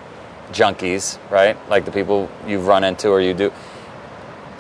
junkies, 0.51 1.19
right? 1.31 1.57
Like 1.69 1.85
the 1.85 1.93
people 1.93 2.31
you've 2.47 2.67
run 2.67 2.85
into 2.85 3.09
or 3.09 3.21
you 3.21 3.35
do. 3.35 3.53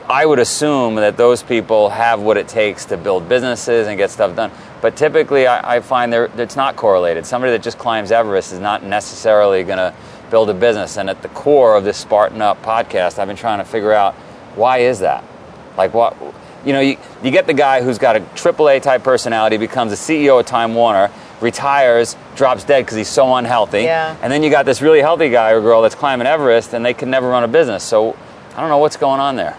I 0.08 0.24
would 0.24 0.38
assume 0.38 0.94
that 0.96 1.16
those 1.16 1.42
people 1.42 1.88
have 1.90 2.20
what 2.20 2.36
it 2.36 2.46
takes 2.46 2.84
to 2.86 2.96
build 2.96 3.28
businesses 3.28 3.88
and 3.88 3.98
get 3.98 4.10
stuff 4.10 4.36
done. 4.36 4.52
But 4.80 4.94
typically, 4.96 5.48
I, 5.48 5.76
I 5.76 5.80
find 5.80 6.12
there 6.12 6.30
it's 6.36 6.54
not 6.54 6.76
correlated. 6.76 7.26
Somebody 7.26 7.50
that 7.52 7.62
just 7.62 7.76
climbs 7.76 8.12
Everest 8.12 8.52
is 8.52 8.60
not 8.60 8.84
necessarily 8.84 9.64
going 9.64 9.78
to 9.78 9.92
build 10.30 10.50
a 10.50 10.54
business. 10.54 10.96
And 10.96 11.08
at 11.10 11.22
the 11.22 11.28
core 11.28 11.76
of 11.76 11.84
this 11.84 11.96
Spartan 11.96 12.42
Up 12.42 12.62
podcast, 12.62 13.18
I've 13.18 13.28
been 13.28 13.36
trying 13.36 13.58
to 13.58 13.64
figure 13.64 13.92
out 13.92 14.14
why 14.54 14.78
is 14.78 15.00
that? 15.00 15.22
Like 15.76 15.92
what? 15.94 16.16
You 16.64 16.72
know, 16.72 16.80
you, 16.80 16.96
you 17.22 17.30
get 17.30 17.46
the 17.46 17.54
guy 17.54 17.82
who's 17.82 17.98
got 17.98 18.16
a 18.16 18.20
AAA 18.20 18.82
type 18.82 19.04
personality, 19.04 19.56
becomes 19.56 19.92
a 19.92 19.96
CEO 19.96 20.40
of 20.40 20.46
Time 20.46 20.74
Warner, 20.74 21.10
retires, 21.40 22.16
drops 22.34 22.64
dead 22.64 22.84
because 22.84 22.96
he's 22.96 23.08
so 23.08 23.34
unhealthy. 23.36 23.82
Yeah. 23.82 24.16
And 24.22 24.32
then 24.32 24.42
you 24.42 24.50
got 24.50 24.64
this 24.66 24.82
really 24.82 25.00
healthy 25.00 25.30
guy 25.30 25.50
or 25.52 25.60
girl 25.60 25.82
that's 25.82 25.94
climbing 25.94 26.26
Everest, 26.26 26.72
and 26.74 26.84
they 26.84 26.94
can 26.94 27.08
never 27.10 27.28
run 27.28 27.44
a 27.44 27.48
business. 27.48 27.84
So 27.84 28.16
I 28.56 28.60
don't 28.60 28.68
know 28.70 28.78
what's 28.78 28.96
going 28.96 29.20
on 29.20 29.36
there 29.36 29.56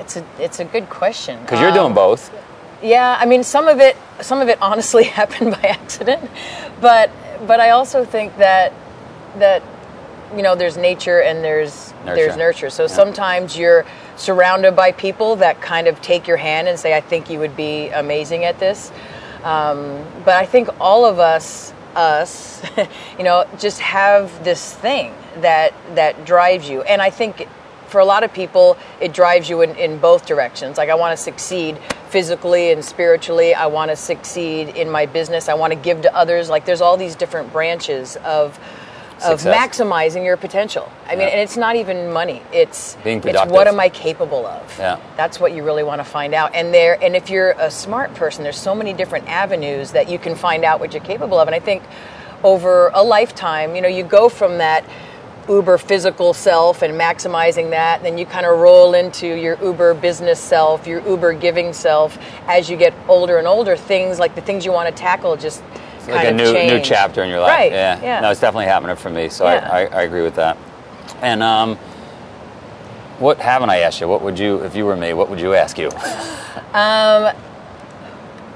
It's 0.00 0.16
a 0.16 0.24
it's 0.40 0.58
a 0.60 0.64
good 0.64 0.88
question. 0.88 1.40
because 1.42 1.60
you're 1.60 1.68
Um, 1.70 1.74
doing 1.76 1.94
both. 1.94 2.32
Yeah, 2.82 3.16
I 3.18 3.26
mean, 3.26 3.44
some 3.44 3.68
of 3.68 3.78
it, 3.80 3.96
some 4.20 4.40
of 4.40 4.48
it 4.48 4.58
honestly 4.60 5.04
happened 5.20 5.52
by 5.52 5.68
accident, 5.68 6.28
but 6.80 7.10
but 7.46 7.60
I 7.60 7.70
also 7.70 8.04
think 8.04 8.36
that 8.38 8.72
that 9.38 9.62
you 10.36 10.42
know 10.42 10.54
there's 10.54 10.76
nature 10.76 11.20
and 11.22 11.42
there's 11.44 11.92
there's 12.04 12.36
Nurture. 12.36 12.38
nurture. 12.38 12.70
So 12.70 12.82
Yeah. 12.84 12.88
sometimes 12.88 13.56
you're 13.56 13.84
surrounded 14.16 14.76
by 14.76 14.92
people 14.92 15.36
that 15.36 15.60
kind 15.60 15.86
of 15.86 16.00
take 16.02 16.26
your 16.26 16.36
hand 16.36 16.68
and 16.68 16.78
say, 16.78 16.94
"I 16.96 17.00
think 17.00 17.30
you 17.30 17.38
would 17.38 17.56
be 17.56 17.88
amazing 17.88 18.44
at 18.44 18.58
this." 18.58 18.92
Um, 19.42 20.04
but 20.24 20.36
I 20.36 20.46
think 20.46 20.68
all 20.80 21.04
of 21.04 21.18
us 21.18 21.72
us 21.96 22.60
you 23.18 23.24
know 23.24 23.46
just 23.58 23.78
have 23.80 24.42
this 24.42 24.74
thing 24.74 25.14
that 25.36 25.72
that 25.94 26.24
drives 26.24 26.68
you 26.68 26.82
and 26.82 27.00
i 27.00 27.08
think 27.08 27.46
for 27.86 28.00
a 28.00 28.04
lot 28.04 28.24
of 28.24 28.32
people 28.32 28.76
it 29.00 29.12
drives 29.12 29.48
you 29.48 29.60
in, 29.62 29.70
in 29.76 29.96
both 29.98 30.26
directions 30.26 30.76
like 30.76 30.88
i 30.88 30.94
want 30.96 31.16
to 31.16 31.22
succeed 31.22 31.78
physically 32.08 32.72
and 32.72 32.84
spiritually 32.84 33.54
i 33.54 33.66
want 33.66 33.92
to 33.92 33.96
succeed 33.96 34.70
in 34.70 34.90
my 34.90 35.06
business 35.06 35.48
i 35.48 35.54
want 35.54 35.72
to 35.72 35.78
give 35.78 36.02
to 36.02 36.12
others 36.16 36.50
like 36.50 36.64
there's 36.64 36.80
all 36.80 36.96
these 36.96 37.14
different 37.14 37.52
branches 37.52 38.16
of 38.24 38.58
of 39.24 39.40
Success. 39.40 39.76
maximizing 39.78 40.24
your 40.24 40.36
potential 40.36 40.90
i 41.06 41.10
mean 41.10 41.20
Yeah. 41.20 41.28
and 41.34 41.40
it's 41.40 41.56
not 41.56 41.76
even 41.76 42.12
money 42.12 42.42
it's 42.52 42.96
Being 43.04 43.18
it's 43.18 43.26
productive. 43.26 43.52
what 43.52 43.66
am 43.66 43.80
i 43.80 43.88
capable 43.88 44.46
of 44.46 44.78
Yeah. 44.78 44.98
that's 45.16 45.40
what 45.40 45.52
you 45.52 45.62
really 45.64 45.82
want 45.82 46.00
to 46.00 46.04
find 46.04 46.34
out 46.34 46.54
and 46.54 46.72
there 46.72 47.02
and 47.02 47.16
if 47.16 47.30
you're 47.30 47.52
a 47.52 47.70
smart 47.70 48.14
person 48.14 48.42
there's 48.44 48.58
so 48.58 48.74
many 48.74 48.92
different 48.92 49.28
avenues 49.28 49.92
that 49.92 50.08
you 50.08 50.18
can 50.18 50.34
find 50.34 50.64
out 50.64 50.80
what 50.80 50.92
you're 50.92 51.02
capable 51.02 51.38
of 51.38 51.48
and 51.48 51.54
i 51.54 51.60
think 51.60 51.82
over 52.42 52.90
a 52.94 53.02
lifetime 53.02 53.74
you 53.74 53.80
know 53.82 53.88
you 53.88 54.04
go 54.04 54.28
from 54.28 54.58
that 54.58 54.84
uber 55.48 55.76
physical 55.76 56.32
self 56.32 56.80
and 56.80 56.98
maximizing 56.98 57.70
that 57.70 58.02
then 58.02 58.16
you 58.16 58.24
kind 58.24 58.46
of 58.46 58.58
roll 58.58 58.94
into 58.94 59.26
your 59.26 59.62
uber 59.62 59.92
business 59.94 60.40
self 60.40 60.86
your 60.86 61.06
uber 61.06 61.34
giving 61.34 61.72
self 61.74 62.16
as 62.46 62.70
you 62.70 62.76
get 62.78 62.94
older 63.08 63.36
and 63.36 63.46
older 63.46 63.76
things 63.76 64.18
like 64.18 64.34
the 64.34 64.40
things 64.40 64.64
you 64.64 64.72
want 64.72 64.88
to 64.88 64.94
tackle 65.00 65.36
just 65.36 65.62
like 66.08 66.26
a 66.26 66.30
of 66.30 66.36
new 66.36 66.52
new 66.52 66.80
chapter 66.80 67.22
in 67.22 67.28
your 67.30 67.40
life. 67.40 67.50
right 67.50 67.72
Yeah. 67.72 68.00
yeah 68.02 68.20
No, 68.20 68.30
it's 68.30 68.40
definitely 68.40 68.66
happening 68.66 68.96
for 68.96 69.10
me. 69.10 69.28
So 69.28 69.44
Yeah. 69.44 69.68
I, 69.70 69.84
I, 69.84 70.00
I 70.00 70.02
agree 70.02 70.22
with 70.22 70.34
that. 70.36 70.56
And 71.22 71.42
um, 71.42 71.76
what 73.18 73.38
haven't 73.38 73.70
I 73.70 73.78
asked 73.78 74.00
you? 74.00 74.08
What 74.08 74.22
would 74.22 74.38
you, 74.38 74.62
if 74.64 74.74
you 74.74 74.84
were 74.84 74.96
me, 74.96 75.12
what 75.12 75.30
would 75.30 75.40
you 75.40 75.54
ask 75.54 75.78
you? 75.78 75.88
um, 76.74 77.34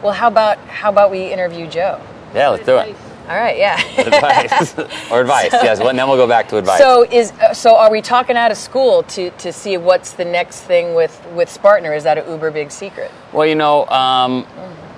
well 0.02 0.12
how 0.12 0.28
about 0.28 0.58
how 0.68 0.90
about 0.90 1.10
we 1.10 1.32
interview 1.32 1.66
joe 1.68 2.00
yeah, 2.34 2.48
let's 2.50 2.64
do 2.64 2.76
it. 2.76 2.94
all 3.28 3.36
right 3.36 3.56
yeah 3.56 3.80
advice 3.98 4.78
or 5.10 5.20
advice. 5.20 5.50
yes. 5.52 5.78
Well, 5.78 5.88
and 5.88 5.98
then 5.98 6.08
we'll 6.08 6.16
go 6.16 6.26
back 6.28 6.48
to 6.48 6.56
advice. 6.58 6.78
So 6.78 7.04
is 7.10 7.32
uh, 7.32 7.54
so 7.54 7.76
are 7.76 7.90
we 7.90 8.00
talking 8.02 8.36
out 8.36 8.50
of 8.50 8.56
school 8.58 9.02
to 9.04 9.30
to 9.30 9.52
see 9.52 9.76
what's 9.76 10.12
the 10.12 10.24
next 10.24 10.60
thing 10.62 10.94
with 10.94 11.26
with 11.32 11.48
Spartan 11.48 11.86
or 11.86 11.94
is 11.94 12.04
that 12.04 12.18
a 12.18 12.30
uber 12.30 12.50
big 12.50 12.70
secret? 12.70 13.10
Well, 13.32 13.46
you 13.46 13.54
know, 13.54 13.86
um, 13.86 14.46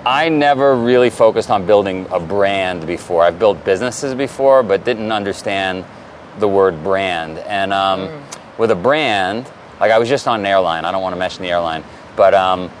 I 0.05 0.29
never 0.29 0.75
really 0.75 1.11
focused 1.11 1.51
on 1.51 1.67
building 1.67 2.07
a 2.11 2.19
brand 2.19 2.87
before. 2.87 3.23
I've 3.23 3.37
built 3.37 3.63
businesses 3.63 4.15
before, 4.15 4.63
but 4.63 4.83
didn't 4.83 5.11
understand 5.11 5.85
the 6.39 6.47
word 6.47 6.83
brand. 6.83 7.37
And 7.39 7.71
um, 7.71 8.23
with 8.57 8.71
a 8.71 8.75
brand, 8.75 9.49
like 9.79 9.91
I 9.91 9.99
was 9.99 10.09
just 10.09 10.27
on 10.27 10.39
an 10.39 10.45
airline. 10.45 10.85
I 10.85 10.91
don't 10.91 11.03
want 11.03 11.13
to 11.13 11.19
mention 11.19 11.43
the 11.43 11.49
airline, 11.49 11.83
but 12.15 12.33
um, 12.33 12.71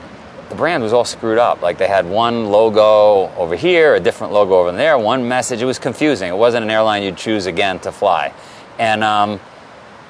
the 0.49 0.55
brand 0.55 0.81
was 0.81 0.93
all 0.93 1.05
screwed 1.05 1.37
up. 1.37 1.61
Like 1.61 1.77
they 1.77 1.87
had 1.87 2.07
one 2.07 2.47
logo 2.47 3.31
over 3.35 3.55
here, 3.55 3.93
a 3.93 3.99
different 3.99 4.33
logo 4.33 4.55
over 4.55 4.71
there, 4.71 4.97
one 4.97 5.27
message. 5.27 5.61
It 5.61 5.65
was 5.65 5.77
confusing. 5.77 6.29
It 6.29 6.37
wasn't 6.37 6.63
an 6.63 6.71
airline 6.71 7.03
you'd 7.03 7.17
choose 7.17 7.45
again 7.45 7.79
to 7.81 7.91
fly. 7.91 8.33
And 8.79 9.03
um, 9.03 9.39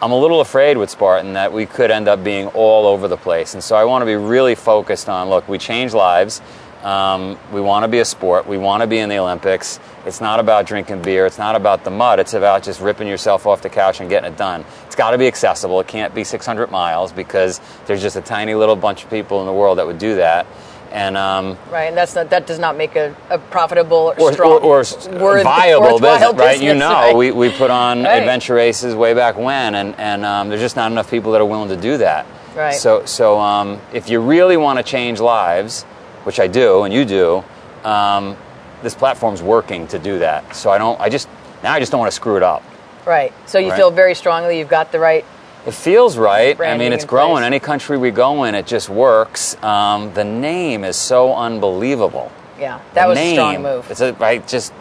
I'm 0.01 0.11
a 0.11 0.17
little 0.17 0.41
afraid 0.41 0.77
with 0.77 0.89
Spartan 0.89 1.33
that 1.33 1.51
we 1.51 1.65
could 1.65 1.91
end 1.91 2.07
up 2.07 2.23
being 2.23 2.47
all 2.47 2.87
over 2.87 3.07
the 3.07 3.17
place. 3.17 3.53
And 3.53 3.63
so 3.63 3.75
I 3.75 3.83
want 3.83 4.01
to 4.01 4.05
be 4.05 4.15
really 4.15 4.55
focused 4.55 5.09
on 5.09 5.29
look, 5.29 5.47
we 5.47 5.57
change 5.57 5.93
lives. 5.93 6.41
Um, 6.83 7.37
we 7.51 7.61
want 7.61 7.83
to 7.83 7.87
be 7.87 7.99
a 7.99 8.05
sport. 8.05 8.47
We 8.47 8.57
want 8.57 8.81
to 8.81 8.87
be 8.87 8.97
in 8.97 9.07
the 9.09 9.17
Olympics. 9.19 9.79
It's 10.05 10.19
not 10.19 10.39
about 10.39 10.65
drinking 10.65 11.03
beer. 11.03 11.25
It's 11.27 11.37
not 11.37 11.55
about 11.55 11.83
the 11.83 11.91
mud. 11.91 12.19
It's 12.19 12.33
about 12.33 12.63
just 12.63 12.81
ripping 12.81 13.07
yourself 13.07 13.45
off 13.45 13.61
the 13.61 13.69
couch 13.69 13.99
and 13.99 14.09
getting 14.09 14.31
it 14.33 14.37
done. 14.37 14.65
It's 14.87 14.95
got 14.95 15.11
to 15.11 15.17
be 15.19 15.27
accessible. 15.27 15.79
It 15.79 15.87
can't 15.87 16.15
be 16.15 16.23
600 16.23 16.71
miles 16.71 17.11
because 17.11 17.61
there's 17.85 18.01
just 18.01 18.15
a 18.15 18.21
tiny 18.21 18.55
little 18.55 18.75
bunch 18.75 19.03
of 19.03 19.09
people 19.11 19.41
in 19.41 19.45
the 19.45 19.53
world 19.53 19.77
that 19.77 19.85
would 19.85 19.99
do 19.99 20.15
that. 20.15 20.47
And 20.91 21.15
um, 21.15 21.57
Right, 21.71 21.85
and 21.85 21.95
that's 21.95 22.15
not 22.15 22.29
that 22.31 22.45
does 22.47 22.59
not 22.59 22.75
make 22.75 22.97
a, 22.97 23.15
a 23.29 23.37
profitable 23.37 24.13
or, 24.17 24.19
or, 24.19 24.33
strong 24.33 24.51
or, 24.51 24.59
or 24.59 24.79
worth- 24.79 25.43
viable 25.43 25.99
business, 25.99 26.33
right? 26.33 26.61
You 26.61 26.73
know, 26.73 26.89
right? 26.91 27.15
we, 27.15 27.31
we 27.31 27.49
put 27.49 27.71
on 27.71 28.03
Right. 28.03 28.17
adventure 28.19 28.55
races 28.55 28.93
way 28.93 29.13
back 29.13 29.37
when, 29.37 29.75
and, 29.75 29.95
and 29.97 30.25
um, 30.25 30.49
there's 30.49 30.59
just 30.59 30.75
not 30.75 30.91
enough 30.91 31.09
people 31.09 31.31
that 31.31 31.39
are 31.39 31.45
willing 31.45 31.69
to 31.69 31.77
do 31.77 31.97
that. 31.99 32.25
Right. 32.55 32.73
So, 32.73 33.05
so 33.05 33.39
um, 33.39 33.79
if 33.93 34.09
you 34.09 34.19
really 34.19 34.57
want 34.57 34.79
to 34.79 34.83
change 34.83 35.21
lives, 35.21 35.85
which 36.23 36.39
I 36.39 36.47
do, 36.47 36.83
and 36.83 36.93
you 36.93 37.05
do, 37.05 37.43
um, 37.83 38.37
this 38.83 38.95
platform's 38.95 39.41
working 39.43 39.87
to 39.87 39.99
do 39.99 40.19
that. 40.19 40.55
So 40.55 40.69
I 40.71 40.77
don't, 40.77 40.99
I 40.99 41.09
just, 41.09 41.27
now 41.63 41.73
I 41.73 41.79
just 41.79 41.91
don't 41.91 41.99
want 41.99 42.11
to 42.11 42.15
screw 42.15 42.37
it 42.37 42.43
up. 42.43 42.63
right. 43.05 43.33
So 43.45 43.57
you 43.59 43.69
Right. 43.69 43.77
feel 43.77 43.91
very 43.91 44.15
strongly 44.15 44.57
you've 44.59 44.69
got 44.69 44.91
the 44.91 44.99
right 44.99 45.25
It 45.65 45.73
feels 45.73 46.17
right. 46.17 46.59
I 46.59 46.75
mean, 46.77 46.91
it's 46.93 47.05
growing. 47.05 47.37
place. 47.37 47.45
Any 47.45 47.59
country 47.59 47.97
we 47.97 48.09
go 48.11 48.43
in, 48.45 48.55
it 48.55 48.65
just 48.65 48.89
works. 48.89 49.55
Um, 49.63 50.11
the 50.13 50.23
name 50.23 50.83
is 50.83 50.95
so 50.95 51.35
unbelievable. 51.35 52.31
yeah. 52.59 52.79
That 52.93 53.03
The 53.03 53.09
was 53.09 53.17
a 53.19 53.33
strong 53.33 53.61
move. 53.61 53.91
It's 53.91 54.01
a, 54.01 54.13
right. 54.13 54.47
Just 54.47 54.73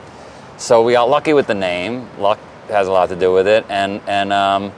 so 0.57 0.83
we 0.83 0.93
got 0.95 1.09
lucky 1.11 1.33
with 1.35 1.47
the 1.47 1.55
name. 1.55 2.09
Luck 2.19 2.39
has 2.69 2.89
a 2.89 2.93
lot 2.93 3.09
to 3.11 3.17
do 3.17 3.33
with 3.33 3.47
it, 3.47 3.65
and 3.69 4.01
and 4.07 4.33
um, 4.33 4.73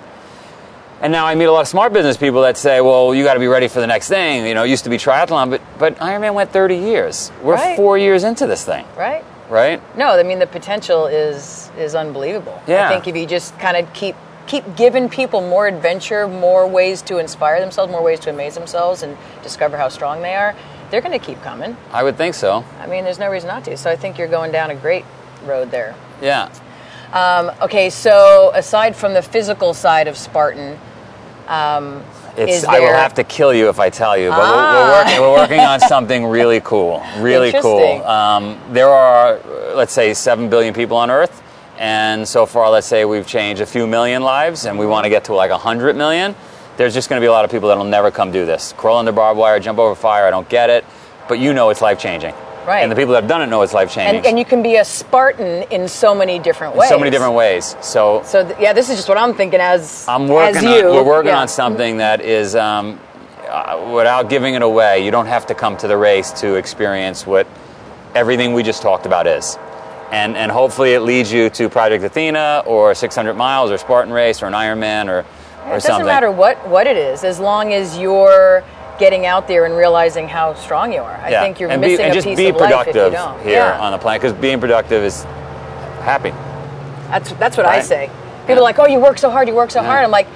and 1.02 1.12
now 1.12 1.26
I 1.26 1.34
meet 1.34 1.44
a 1.46 1.52
lot 1.52 1.60
of 1.60 1.68
smart 1.68 1.92
business 1.92 2.16
people 2.16 2.42
that 2.42 2.56
say, 2.56 2.80
well, 2.80 3.14
you 3.14 3.24
got 3.24 3.34
to 3.34 3.40
be 3.40 3.48
ready 3.48 3.68
for 3.68 3.80
the 3.80 3.86
next 3.86 4.08
thing. 4.08 4.46
You 4.46 4.54
know, 4.54 4.62
it 4.64 4.70
used 4.70 4.84
to 4.84 4.90
be 4.90 4.96
triathlon, 4.96 5.50
but 5.50 5.60
but 5.78 5.96
Ironman 5.96 6.34
went 6.34 6.50
30 6.52 6.76
years. 6.76 7.30
We're 7.42 7.54
Right. 7.54 7.76
four 7.76 7.98
years 7.98 8.24
into 8.24 8.46
this 8.46 8.64
thing, 8.64 8.86
right? 8.96 9.24
right? 9.50 9.80
No, 9.96 10.08
I 10.08 10.22
mean 10.22 10.38
the 10.38 10.46
potential 10.46 11.06
is 11.06 11.70
is 11.76 11.94
unbelievable. 11.94 12.60
Yeah. 12.66 12.86
I 12.86 12.92
think 12.92 13.06
if 13.08 13.16
you 13.16 13.26
just 13.26 13.58
kind 13.58 13.76
of 13.76 13.92
keep 13.92 14.16
keep 14.46 14.64
giving 14.76 15.08
people 15.08 15.40
more 15.40 15.66
adventure, 15.66 16.26
more 16.28 16.66
ways 16.66 17.02
to 17.02 17.18
inspire 17.18 17.60
themselves, 17.60 17.90
more 17.92 18.02
ways 18.02 18.20
to 18.20 18.30
amaze 18.30 18.54
themselves 18.54 19.02
and 19.02 19.16
discover 19.42 19.76
how 19.76 19.88
strong 19.88 20.22
they 20.22 20.34
are, 20.34 20.54
they're 20.90 21.00
going 21.00 21.18
to 21.18 21.24
keep 21.24 21.40
coming. 21.42 21.76
I 21.92 22.02
would 22.02 22.16
think 22.16 22.34
so. 22.34 22.64
I 22.80 22.86
mean, 22.86 23.04
there's 23.04 23.18
no 23.20 23.30
reason 23.30 23.48
not 23.48 23.64
to. 23.64 23.76
So 23.76 23.90
I 23.90 23.96
think 23.96 24.18
you're 24.18 24.28
going 24.28 24.50
down 24.52 24.70
a 24.70 24.74
great 24.74 25.04
road 25.44 25.70
there. 25.70 25.94
Yeah. 26.20 26.48
Um, 27.12 27.52
okay, 27.60 27.88
so 27.90 28.50
aside 28.54 28.96
from 28.96 29.14
the 29.14 29.22
physical 29.22 29.74
side 29.74 30.08
of 30.08 30.16
Spartan, 30.16 30.78
It's, 32.36 32.58
Is 32.58 32.64
I 32.64 32.80
will 32.80 32.94
have 32.94 33.14
to 33.14 33.24
kill 33.24 33.52
you 33.52 33.68
if 33.68 33.78
I 33.78 33.90
tell 33.90 34.16
you, 34.16 34.30
but 34.30 34.38
we're, 34.38 34.44
Ah. 34.46 34.72
we're, 34.74 35.04
working, 35.04 35.20
we're 35.20 35.32
working 35.42 35.60
on 35.60 35.80
something 35.94 36.24
really 36.24 36.60
cool. 36.60 37.02
Really 37.18 37.52
cool. 37.52 38.02
Um, 38.04 38.58
there 38.70 38.88
are, 38.88 39.38
let's 39.74 39.92
say, 39.92 40.14
7 40.14 40.48
billion 40.48 40.72
people 40.72 40.96
on 40.96 41.10
Earth, 41.10 41.42
and 41.78 42.26
so 42.26 42.46
far, 42.46 42.70
let's 42.70 42.86
say 42.86 43.04
we've 43.04 43.26
changed 43.26 43.60
a 43.60 43.66
few 43.66 43.86
million 43.86 44.22
lives, 44.22 44.64
and 44.64 44.78
we 44.78 44.86
want 44.86 45.04
to 45.04 45.10
get 45.10 45.24
to 45.24 45.34
like 45.34 45.50
100 45.50 45.94
million. 45.96 46.34
There's 46.78 46.94
just 46.94 47.10
going 47.10 47.20
to 47.20 47.22
be 47.22 47.28
a 47.28 47.32
lot 47.32 47.44
of 47.44 47.50
people 47.50 47.68
that'll 47.68 47.84
never 47.84 48.10
come 48.10 48.32
do 48.32 48.46
this. 48.46 48.72
Crawl 48.78 48.96
under 48.98 49.12
barbed 49.12 49.38
wire, 49.38 49.60
jump 49.60 49.78
over 49.78 49.94
fire, 49.94 50.24
I 50.26 50.30
don't 50.30 50.48
get 50.48 50.70
it, 50.70 50.86
but 51.28 51.38
you 51.38 51.52
know 51.52 51.68
it's 51.68 51.82
life 51.82 51.98
changing. 51.98 52.32
Right. 52.66 52.80
And 52.82 52.90
the 52.92 52.96
people 52.96 53.12
that 53.14 53.22
have 53.22 53.28
done 53.28 53.42
it 53.42 53.46
know 53.46 53.62
it's 53.62 53.72
life 53.74 53.92
changing. 53.92 54.18
and, 54.18 54.26
and 54.26 54.38
you 54.38 54.44
can 54.44 54.62
be 54.62 54.76
a 54.76 54.84
Spartan 54.84 55.64
in 55.70 55.88
so 55.88 56.14
many 56.14 56.38
different 56.38 56.76
ways. 56.76 56.88
so 56.88 56.98
many 56.98 57.10
different 57.10 57.34
ways. 57.34 57.74
So 57.80 58.22
So 58.24 58.44
th- 58.46 58.58
yeah, 58.60 58.72
this 58.72 58.88
is 58.88 58.96
just 58.96 59.08
what 59.08 59.18
I'm 59.18 59.34
thinking 59.34 59.60
as 59.60 60.06
I'm 60.08 60.28
working. 60.28 60.56
as 60.56 60.62
you. 60.62 60.88
On, 60.88 60.94
we're 60.94 61.02
working 61.02 61.30
Yeah. 61.32 61.40
on 61.40 61.48
something 61.48 61.96
that 61.96 62.20
is 62.20 62.54
um, 62.54 63.00
uh, 63.48 63.90
without 63.92 64.28
giving 64.28 64.54
it 64.54 64.62
away, 64.62 65.04
you 65.04 65.10
don't 65.10 65.26
have 65.26 65.46
to 65.46 65.54
come 65.54 65.76
to 65.78 65.88
the 65.88 65.96
race 65.96 66.30
to 66.40 66.54
experience 66.54 67.26
what 67.26 67.46
everything 68.14 68.52
we 68.54 68.62
just 68.62 68.80
talked 68.82 69.06
about 69.06 69.26
is. 69.26 69.58
And, 70.12 70.36
and 70.36 70.52
hopefully 70.52 70.92
it 70.92 71.00
leads 71.00 71.32
you 71.32 71.48
to 71.50 71.68
Project 71.68 72.04
Athena 72.04 72.62
or 72.66 72.94
600 72.94 73.34
miles 73.34 73.70
or 73.70 73.78
Spartan 73.78 74.12
Race 74.12 74.42
or 74.42 74.46
an 74.46 74.52
Ironman 74.52 75.08
or, 75.08 75.18
or 75.18 75.24
something. 75.24 75.66
It 75.66 75.72
doesn't 75.72 75.80
something. 75.90 76.06
matter 76.06 76.30
what, 76.30 76.68
what 76.68 76.86
it 76.86 76.96
is, 76.98 77.24
as 77.24 77.40
long 77.40 77.72
as 77.72 77.96
you're 77.98 78.62
getting 79.02 79.26
out 79.26 79.48
there 79.48 79.64
and 79.64 79.76
realizing 79.76 80.28
how 80.28 80.54
strong 80.54 80.92
you 80.92 81.00
are. 81.00 81.16
I 81.16 81.32
think 81.42 81.58
you're 81.58 81.70
and 81.70 81.80
missing 81.80 81.96
be, 81.96 82.02
and 82.04 82.12
a 82.12 82.14
just 82.14 82.24
piece 82.24 82.36
be 82.36 82.46
of 82.50 82.54
life 82.54 82.86
if 82.86 82.86
you 82.86 82.92
productive 82.92 83.12
don't. 83.12 83.42
here 83.42 83.54
yeah. 83.54 83.80
on 83.80 83.90
the 83.90 83.98
planet 83.98 84.22
because 84.22 84.32
being 84.40 84.60
productive 84.60 85.02
is 85.02 85.24
happy. 86.04 86.30
That's 87.10 87.32
that's 87.32 87.56
what 87.56 87.66
I 87.66 87.80
say. 87.82 88.10
People 88.46 88.58
are 88.58 88.62
like, 88.62 88.78
"Oh, 88.78 88.86
you 88.86 89.00
work 89.00 89.18
so 89.18 89.28
hard, 89.28 89.48
you 89.48 89.54
work 89.54 89.72
so 89.72 89.82
hard." 89.82 90.04
I'm 90.04 90.12
like, 90.12 90.28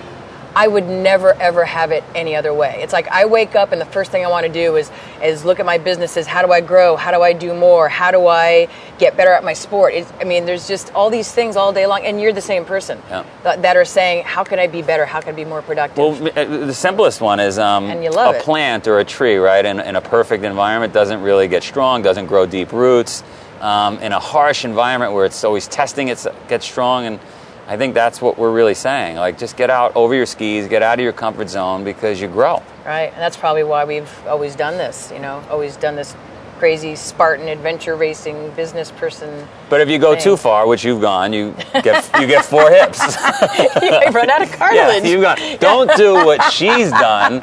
I 0.56 0.66
would 0.66 0.86
never 0.88 1.34
ever 1.34 1.66
have 1.66 1.92
it 1.92 2.02
any 2.14 2.34
other 2.34 2.52
way. 2.54 2.80
It's 2.82 2.92
like 2.94 3.06
I 3.08 3.26
wake 3.26 3.54
up 3.54 3.72
and 3.72 3.80
the 3.80 3.84
first 3.84 4.10
thing 4.10 4.24
I 4.24 4.28
want 4.28 4.46
to 4.46 4.52
do 4.52 4.76
is 4.76 4.90
is 5.22 5.44
look 5.44 5.60
at 5.60 5.66
my 5.66 5.76
businesses. 5.76 6.26
How 6.26 6.40
do 6.44 6.50
I 6.50 6.62
grow? 6.62 6.96
How 6.96 7.10
do 7.10 7.20
I 7.20 7.34
do 7.34 7.52
more? 7.54 7.90
How 7.90 8.10
do 8.10 8.26
I 8.26 8.68
get 8.98 9.18
better 9.18 9.32
at 9.32 9.44
my 9.44 9.52
sport? 9.52 9.92
It's, 9.92 10.10
I 10.18 10.24
mean, 10.24 10.46
there's 10.46 10.66
just 10.66 10.92
all 10.94 11.10
these 11.10 11.30
things 11.30 11.56
all 11.56 11.74
day 11.74 11.86
long, 11.86 12.06
and 12.06 12.18
you're 12.18 12.32
the 12.32 12.40
same 12.40 12.64
person 12.64 13.02
Yeah. 13.10 13.24
that, 13.42 13.60
that 13.62 13.76
are 13.76 13.84
saying, 13.84 14.24
"How 14.24 14.44
can 14.44 14.58
I 14.58 14.66
be 14.66 14.80
better? 14.80 15.04
How 15.04 15.20
can 15.20 15.34
I 15.34 15.36
be 15.36 15.44
more 15.44 15.60
productive?" 15.60 15.98
Well, 15.98 16.28
uh, 16.34 16.66
the 16.66 16.74
simplest 16.74 17.20
one 17.20 17.38
is 17.38 17.58
um, 17.58 17.90
And 17.90 18.02
you 18.02 18.10
love 18.10 18.34
a 18.34 18.38
it. 18.38 18.42
plant 18.44 18.88
or 18.88 18.98
a 18.98 19.04
tree, 19.04 19.36
right? 19.36 19.64
In, 19.64 19.78
in 19.78 19.94
a 19.94 20.00
perfect 20.00 20.42
environment, 20.42 20.94
doesn't 20.94 21.20
really 21.20 21.48
get 21.48 21.64
strong, 21.64 22.00
doesn't 22.00 22.26
grow 22.26 22.46
deep 22.46 22.72
roots. 22.72 23.22
Um, 23.60 23.98
in 23.98 24.12
a 24.12 24.20
harsh 24.20 24.64
environment 24.64 25.12
where 25.12 25.24
it's 25.26 25.42
always 25.44 25.66
testing, 25.68 26.08
it 26.08 26.26
gets 26.48 26.64
strong. 26.66 27.06
And 27.06 27.20
I 27.68 27.76
think 27.76 27.94
that's 27.94 28.22
what 28.22 28.38
we're 28.38 28.52
really 28.52 28.74
saying. 28.74 29.16
Like, 29.16 29.38
just 29.38 29.56
get 29.56 29.70
out 29.70 29.94
over 29.96 30.14
your 30.14 30.26
skis, 30.26 30.68
get 30.68 30.82
out 30.82 30.98
of 30.98 31.02
your 31.02 31.12
comfort 31.12 31.48
zone 31.48 31.82
because 31.82 32.20
you 32.20 32.28
grow. 32.28 32.62
right? 32.84 33.10
And 33.12 33.16
that's 33.20 33.36
probably 33.36 33.64
why 33.64 33.84
we've 33.84 34.10
always 34.26 34.54
done 34.54 34.76
this. 34.78 35.10
You 35.12 35.18
know, 35.18 35.42
always 35.50 35.76
done 35.76 35.96
this 35.96 36.14
crazy 36.58 36.94
Spartan 36.94 37.48
adventure 37.48 37.96
racing 37.96 38.50
business 38.52 38.90
person. 38.92 39.46
But 39.68 39.80
if 39.80 39.88
you 39.90 39.98
go 39.98 40.14
Thing. 40.14 40.22
too 40.22 40.36
far, 40.36 40.66
which 40.66 40.84
you've 40.84 41.00
gone, 41.00 41.32
you 41.32 41.54
get 41.82 42.08
you 42.20 42.26
get 42.28 42.44
four 42.44 42.70
hips. 42.70 43.00
I 43.02 44.10
run 44.14 44.30
out 44.30 44.42
of 44.42 44.48
yeah, 44.50 44.56
cartilage. 44.56 45.04
you've 45.04 45.22
gone. 45.22 45.38
Don't 45.58 45.94
do 45.96 46.14
what 46.14 46.52
she's 46.52 46.90
done. 46.90 47.42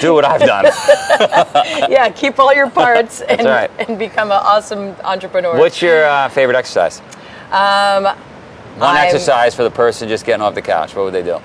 Do 0.00 0.14
what 0.14 0.24
I've 0.24 0.40
done. 0.42 0.66
yeah, 1.90 2.08
keep 2.10 2.38
all 2.38 2.54
your 2.54 2.70
parts 2.70 3.20
and, 3.22 3.44
right. 3.44 3.68
and 3.88 3.98
become 3.98 4.30
an 4.30 4.38
awesome 4.40 4.94
entrepreneur. 5.02 5.58
What's 5.58 5.82
your 5.82 6.04
uh, 6.04 6.28
favorite 6.28 6.54
exercise? 6.56 7.00
um, 7.50 8.14
One 8.78 8.96
I'm- 8.96 9.04
exercise 9.06 9.54
for 9.54 9.62
the 9.64 9.70
person 9.70 10.08
just 10.08 10.24
getting 10.24 10.42
off 10.42 10.54
the 10.54 10.62
couch. 10.62 10.94
What 10.94 11.04
would 11.04 11.14
they 11.14 11.22
do? 11.22 11.38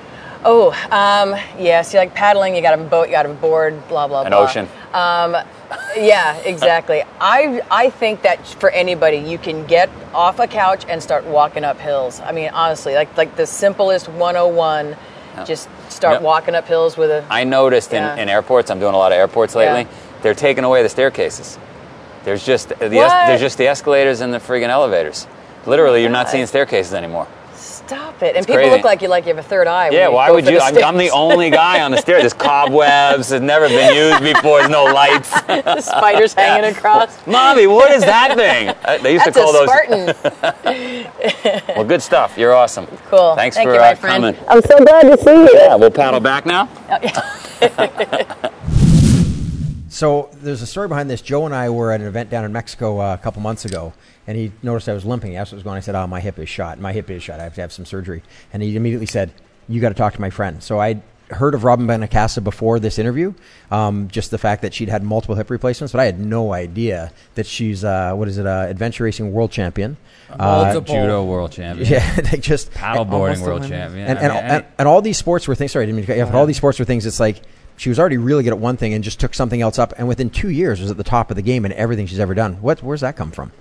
oh, 0.46 0.70
um, 0.92 1.36
yeah. 1.60 1.82
See, 1.82 1.98
like 1.98 2.14
paddling, 2.14 2.56
you 2.56 2.62
got 2.62 2.78
a 2.80 2.82
boat, 2.82 3.08
you 3.08 3.12
got 3.12 3.26
a 3.26 3.30
board, 3.30 3.74
blah 3.90 4.08
blah 4.08 4.22
blah. 4.24 4.26
An 4.28 4.32
blah. 4.32 4.40
ocean. 4.44 4.68
Yeah, 5.98 6.36
exactly. 6.38 7.04
I 7.20 7.62
I 7.70 7.90
think 7.90 8.22
that 8.22 8.46
for 8.48 8.70
anybody, 8.70 9.18
you 9.18 9.38
can 9.38 9.66
get 9.66 9.90
off 10.14 10.40
a 10.40 10.48
couch 10.48 10.86
and 10.88 11.02
start 11.04 11.26
walking 11.26 11.64
up 11.64 11.80
hills. 11.80 12.22
I 12.22 12.32
mean, 12.32 12.50
honestly, 12.50 12.94
like 12.96 13.16
like 13.18 13.36
the 13.36 13.46
simplest 13.46 14.08
101. 14.10 14.96
Just 15.46 15.70
start 15.90 16.14
Yep. 16.16 16.22
walking 16.24 16.56
up 16.56 16.68
hills 16.68 16.98
with 16.98 17.12
a. 17.12 17.24
I 17.30 17.44
noticed 17.44 17.92
Yeah. 17.94 18.14
in, 18.14 18.20
in 18.22 18.30
airports. 18.30 18.72
I'm 18.72 18.80
doing 18.80 18.96
a 18.96 18.98
lot 18.98 19.12
of 19.12 19.18
airports 19.20 19.54
lately. 19.54 19.82
Yeah. 19.82 19.88
They're 20.24 20.34
taking 20.34 20.64
away 20.64 20.82
the 20.82 20.90
staircases. 20.90 21.60
There's 22.24 22.44
just 22.44 22.70
the 22.70 22.76
es- 23.00 23.28
there's 23.28 23.40
just 23.42 23.58
the 23.60 23.68
escalators 23.68 24.22
and 24.22 24.34
the 24.34 24.40
friggin' 24.40 24.70
elevators. 24.70 25.28
Literally, 25.68 26.02
you're 26.02 26.10
not 26.10 26.30
seeing 26.30 26.46
staircases 26.48 26.94
anymore. 26.94 27.28
Stop 27.56 28.22
it! 28.22 28.30
And 28.30 28.38
It's 28.38 28.46
people 28.46 28.56
crazy. 28.64 28.72
look 28.76 28.84
like 28.84 29.02
you 29.02 29.08
like 29.08 29.26
you 29.26 29.34
have 29.34 29.44
a 29.46 29.48
third 29.48 29.66
eye. 29.68 29.90
Yeah, 29.92 30.10
why 30.10 30.30
would 30.30 30.46
you? 30.46 30.60
I'm, 30.60 30.78
I'm 30.84 30.98
the 30.98 31.10
only 31.12 31.50
guy 31.50 31.82
on 31.82 31.92
the 31.92 31.98
stairs. 31.98 32.22
There's 32.22 32.34
cobwebs. 32.50 33.32
It's 33.32 33.42
never 33.42 33.68
been 33.70 33.96
used 33.96 34.22
before. 34.22 34.60
There's 34.60 34.70
no 34.70 34.84
lights. 34.86 35.30
the 35.48 35.80
spiders 35.82 36.34
hanging 36.34 36.70
across. 36.76 37.26
Mommy, 37.28 37.66
what 37.68 37.92
is 37.92 38.02
that 38.04 38.36
thing? 38.36 38.74
Uh, 38.88 38.98
They 39.00 39.14
used 39.14 39.26
That's 39.26 39.38
to 39.38 39.44
call 39.44 39.56
a 39.56 39.66
those. 39.66 40.14
Spartan. 41.46 41.76
Well, 41.76 41.86
good 41.86 42.02
stuff. 42.02 42.38
You're 42.38 42.54
awesome. 42.54 42.88
Cool. 43.10 43.36
Thanks 43.36 43.56
Thank 43.56 43.68
for 43.70 43.74
you, 43.74 43.80
my 43.80 43.92
uh, 43.92 43.96
coming. 43.96 44.36
I'm 44.48 44.62
so 44.62 44.78
glad 44.84 45.04
to 45.04 45.18
see 45.24 45.32
you. 45.32 45.50
Yeah, 45.54 45.76
we'll 45.76 45.92
paddle 45.92 46.20
back 46.20 46.46
now. 46.46 46.68
So 49.90 50.30
there's 50.34 50.62
a 50.62 50.68
story 50.68 50.88
behind 50.88 51.10
this. 51.10 51.22
Joe 51.22 51.46
and 51.46 51.56
I 51.56 51.70
were 51.70 51.92
at 51.92 52.02
an 52.02 52.08
event 52.08 52.30
down 52.30 52.46
in 52.46 52.52
Mexico 52.52 53.00
uh, 53.00 53.14
a 53.14 53.18
couple 53.18 53.42
months 53.42 53.66
ago, 53.66 53.94
and 54.26 54.38
he 54.38 54.52
noticed 54.62 54.90
I 54.90 54.94
was 54.94 55.06
limping. 55.06 55.32
He 55.32 55.38
asked 55.38 55.52
what 55.52 55.58
was 55.58 55.64
going 55.64 55.74
on. 55.74 55.78
I 55.78 55.82
said, 55.82 55.96
"Oh, 55.96 56.08
my 56.08 56.20
hip 56.20 56.40
is 56.40 56.50
shot. 56.50 56.80
My 56.80 56.94
hip 56.94 57.10
is 57.10 57.24
shot. 57.24 57.40
I 57.40 57.44
have 57.44 57.56
to 57.56 57.62
have 57.62 57.72
some 57.72 57.86
surgery." 57.86 58.24
And 58.52 58.62
he 58.62 58.76
immediately 58.76 59.06
said, 59.06 59.32
"You 59.68 59.80
got 59.82 59.90
to 59.90 59.96
talk 59.96 60.14
to 60.14 60.22
my 60.22 60.30
friend." 60.30 60.62
So 60.62 60.80
I 60.80 61.02
heard 61.30 61.54
of 61.54 61.64
Robyn 61.64 61.88
Benincasa 61.88 62.44
before 62.44 62.80
this 62.80 62.98
interview, 62.98 63.34
um, 63.70 64.08
just 64.08 64.32
the 64.32 64.38
fact 64.38 64.62
that 64.62 64.74
she'd 64.74 64.90
had 64.90 65.04
multiple 65.04 65.36
hip 65.36 65.50
replacements, 65.50 65.92
but 65.92 66.00
I 66.00 66.06
had 66.06 66.20
no 66.20 66.54
idea 66.54 67.12
that 67.36 67.46
she's 67.46 67.84
uh, 67.84 68.14
what 68.14 68.28
is 68.28 68.38
it, 68.38 68.48
uh, 68.48 68.66
adventure 68.70 69.04
racing 69.04 69.34
world 69.34 69.52
champion. 69.52 69.98
Uh, 70.30 70.72
Multiple. 70.74 70.96
Judo 70.96 71.24
world 71.24 71.52
champion. 71.52 71.90
yeah, 71.90 72.16
they 72.32 72.38
just 72.38 72.72
Paddleboarding 72.72 73.12
Almost 73.12 73.42
world 73.44 73.68
champion. 73.68 74.08
and, 74.08 74.20
I 74.20 74.22
and, 74.22 74.34
mean, 74.34 74.44
and, 74.44 74.66
and 74.80 74.88
all 74.88 75.02
these 75.02 75.18
sports 75.18 75.48
were 75.48 75.56
things. 75.56 75.72
Sorry, 75.72 75.84
I 75.84 75.86
didn't 75.86 75.98
mean 75.98 76.06
to 76.06 76.08
cut 76.08 76.18
you 76.18 76.24
off, 76.24 76.32
but 76.32 76.38
all 76.38 76.46
these 76.46 76.58
sports 76.58 76.80
were 76.80 76.86
things. 76.86 77.06
It's 77.06 77.20
like 77.20 77.42
she 77.78 77.90
was 77.90 78.00
already 78.00 78.18
really 78.18 78.44
good 78.44 78.54
at 78.54 78.60
one 78.60 78.76
thing 78.76 78.94
and 78.94 79.04
just 79.04 79.20
took 79.20 79.34
something 79.34 79.62
else 79.62 79.80
up, 79.80 79.94
and 79.98 80.08
within 80.08 80.30
two 80.30 80.50
years 80.50 80.82
was 80.82 80.92
at 80.92 80.98
the 80.98 81.04
top 81.04 81.30
of 81.30 81.36
the 81.36 81.42
game 81.42 81.66
in 81.66 81.72
everything 81.74 82.06
she's 82.08 82.20
ever 82.20 82.34
done. 82.36 82.56
What? 82.62 82.84
Where's 82.84 83.02
that 83.02 83.16
come 83.16 83.32
from? 83.32 83.52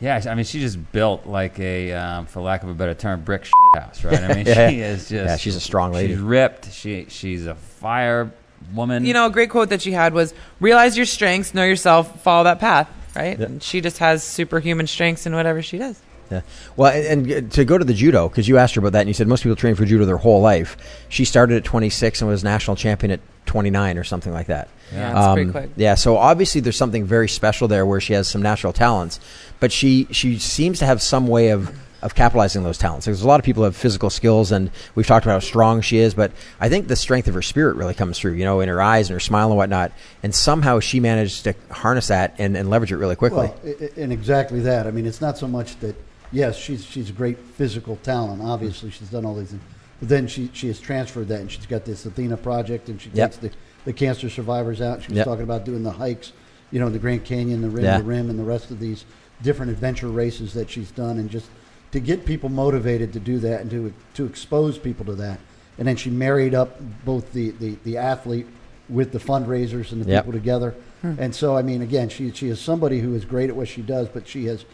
Yeah, 0.00 0.20
I 0.28 0.34
mean, 0.34 0.44
she 0.44 0.58
just 0.60 0.92
built 0.92 1.26
like 1.26 1.58
a, 1.60 1.92
um, 1.92 2.26
for 2.26 2.40
lack 2.42 2.64
of 2.64 2.68
a 2.68 2.74
better 2.74 2.92
term, 2.94 3.22
brick 3.22 3.46
house, 3.76 4.02
right? 4.04 4.18
I 4.20 4.34
mean, 4.34 4.46
Yeah. 4.46 4.68
she 4.68 4.80
is 4.80 5.08
just. 5.08 5.12
Yeah, 5.12 5.36
she's 5.36 5.54
a 5.56 5.60
strong 5.60 5.92
lady. 5.92 6.14
She's 6.14 6.22
ripped. 6.22 6.72
She 6.72 7.06
she's 7.08 7.46
a 7.46 7.54
fire 7.54 8.32
woman. 8.74 9.04
You 9.04 9.14
know, 9.14 9.26
a 9.26 9.30
great 9.30 9.50
quote 9.50 9.68
that 9.68 9.80
she 9.80 9.92
had 9.92 10.12
was 10.12 10.34
realize 10.60 10.96
your 10.96 11.06
strengths, 11.06 11.54
know 11.54 11.64
yourself, 11.64 12.20
follow 12.22 12.44
that 12.44 12.58
path, 12.58 12.90
right? 13.14 13.38
Yeah. 13.38 13.46
And 13.46 13.62
she 13.62 13.80
just 13.80 13.98
has 13.98 14.24
superhuman 14.24 14.86
strengths 14.88 15.24
in 15.24 15.34
whatever 15.34 15.62
she 15.62 15.78
does. 15.78 16.00
Yeah. 16.32 16.40
Well, 16.76 16.92
and, 16.92 17.30
and 17.30 17.52
to 17.52 17.64
go 17.64 17.78
to 17.78 17.84
the 17.84 17.94
judo, 17.94 18.28
because 18.28 18.48
you 18.48 18.58
asked 18.58 18.74
her 18.74 18.80
about 18.80 18.92
that, 18.92 19.00
and 19.00 19.08
you 19.08 19.14
said 19.14 19.28
most 19.28 19.42
people 19.42 19.56
train 19.56 19.74
for 19.74 19.84
judo 19.84 20.04
their 20.04 20.16
whole 20.16 20.40
life. 20.40 20.76
She 21.08 21.24
started 21.24 21.56
at 21.56 21.64
26 21.64 22.20
and 22.22 22.30
was 22.30 22.42
national 22.42 22.76
champion 22.76 23.10
at 23.12 23.20
29 23.46 23.98
or 23.98 24.04
something 24.04 24.32
like 24.32 24.46
that. 24.46 24.68
Yeah, 24.92 25.12
that's 25.12 25.32
pretty 25.34 25.48
Um, 25.48 25.52
quick. 25.52 25.70
Yeah, 25.76 25.94
so 25.94 26.16
obviously 26.16 26.60
there's 26.60 26.76
something 26.76 27.04
very 27.04 27.28
special 27.28 27.68
there 27.68 27.84
where 27.86 28.00
she 28.00 28.12
has 28.12 28.28
some 28.28 28.42
natural 28.42 28.72
talents, 28.72 29.20
but 29.60 29.72
she 29.72 30.06
she 30.10 30.38
seems 30.38 30.78
to 30.80 30.86
have 30.86 31.00
some 31.02 31.26
way 31.26 31.48
of 31.50 31.70
of 32.02 32.16
capitalizing 32.16 32.64
those 32.64 32.78
talents. 32.78 33.06
There's 33.06 33.22
a 33.22 33.28
lot 33.28 33.38
of 33.38 33.44
people 33.46 33.62
have 33.62 33.76
physical 33.76 34.10
skills, 34.10 34.50
and 34.50 34.72
we've 34.96 35.06
talked 35.06 35.24
about 35.24 35.34
how 35.34 35.38
strong 35.38 35.80
she 35.82 35.98
is, 35.98 36.14
but 36.14 36.32
I 36.60 36.68
think 36.68 36.88
the 36.88 36.96
strength 36.96 37.28
of 37.28 37.34
her 37.34 37.42
spirit 37.42 37.76
really 37.76 37.94
comes 37.94 38.18
through, 38.18 38.32
you 38.32 38.44
know, 38.44 38.58
in 38.58 38.68
her 38.68 38.82
eyes 38.82 39.08
and 39.08 39.14
her 39.14 39.20
smile 39.20 39.46
and 39.48 39.56
whatnot. 39.56 39.92
And 40.20 40.34
somehow 40.34 40.80
she 40.80 40.98
managed 40.98 41.44
to 41.44 41.54
harness 41.70 42.08
that 42.08 42.34
and, 42.38 42.56
and 42.56 42.68
leverage 42.68 42.90
it 42.90 42.96
really 42.96 43.14
quickly. 43.14 43.46
Well, 43.46 43.54
i- 43.64 43.84
i- 43.84 44.00
and 44.02 44.12
exactly 44.12 44.58
that. 44.62 44.88
I 44.88 44.90
mean, 44.90 45.06
it's 45.06 45.20
not 45.20 45.38
so 45.38 45.46
much 45.46 45.78
that 45.78 45.94
yes, 46.32 46.56
she's 46.56 46.84
she's 46.84 47.10
a 47.10 47.12
great 47.12 47.38
physical 47.38 47.96
talent. 47.96 48.42
Obviously, 48.42 48.90
she's 48.90 49.10
done 49.10 49.24
all 49.24 49.34
these 49.34 49.50
things, 49.50 49.62
but 50.00 50.08
then 50.08 50.26
she 50.26 50.50
she 50.52 50.66
has 50.68 50.80
transferred 50.80 51.28
that, 51.28 51.40
and 51.40 51.50
she's 51.50 51.66
got 51.66 51.84
this 51.84 52.04
Athena 52.06 52.36
project, 52.36 52.88
and 52.88 53.00
she 53.00 53.10
Yep. 53.14 53.30
takes 53.32 53.36
the 53.40 53.50
the 53.84 53.92
cancer 53.92 54.30
survivors 54.30 54.80
out. 54.80 55.02
She 55.02 55.08
was 55.08 55.16
Yep. 55.18 55.26
talking 55.26 55.42
about 55.42 55.64
doing 55.64 55.82
the 55.82 55.90
hikes, 55.92 56.32
you 56.70 56.78
know, 56.80 56.86
in 56.86 56.92
the 56.92 56.98
Grand 56.98 57.24
Canyon, 57.24 57.62
the 57.62 57.70
Rim 57.70 57.84
Yeah. 57.84 57.98
to 57.98 58.02
Rim, 58.04 58.30
and 58.30 58.38
the 58.38 58.44
rest 58.44 58.70
of 58.70 58.78
these 58.80 59.04
different 59.42 59.72
adventure 59.72 60.08
races 60.08 60.54
that 60.54 60.70
she's 60.70 60.90
done, 60.92 61.18
and 61.18 61.28
just 61.30 61.46
to 61.90 62.00
get 62.00 62.24
people 62.24 62.48
motivated 62.48 63.12
to 63.12 63.20
do 63.20 63.38
that 63.40 63.60
and 63.60 63.70
to 63.70 63.92
to 64.14 64.24
expose 64.26 64.78
people 64.78 65.04
to 65.06 65.14
that. 65.14 65.38
And 65.78 65.88
then 65.88 65.96
she 65.96 66.10
married 66.10 66.54
up 66.54 66.78
both 67.04 67.32
the, 67.32 67.50
the, 67.52 67.76
the 67.82 67.96
athlete 67.96 68.46
with 68.90 69.10
the 69.12 69.18
fundraisers 69.18 69.90
and 69.90 70.04
the 70.04 70.08
Yep. 70.10 70.24
people 70.24 70.32
together. 70.38 70.74
Hmm. 71.00 71.14
And 71.18 71.34
so, 71.34 71.56
I 71.56 71.62
mean, 71.62 71.82
again, 71.82 72.08
she 72.08 72.30
she 72.30 72.48
is 72.48 72.60
somebody 72.60 73.00
who 73.00 73.14
is 73.14 73.24
great 73.24 73.50
at 73.50 73.56
what 73.56 73.68
she 73.68 73.82
does, 73.82 74.06
but 74.08 74.28
she 74.28 74.44
has 74.46 74.64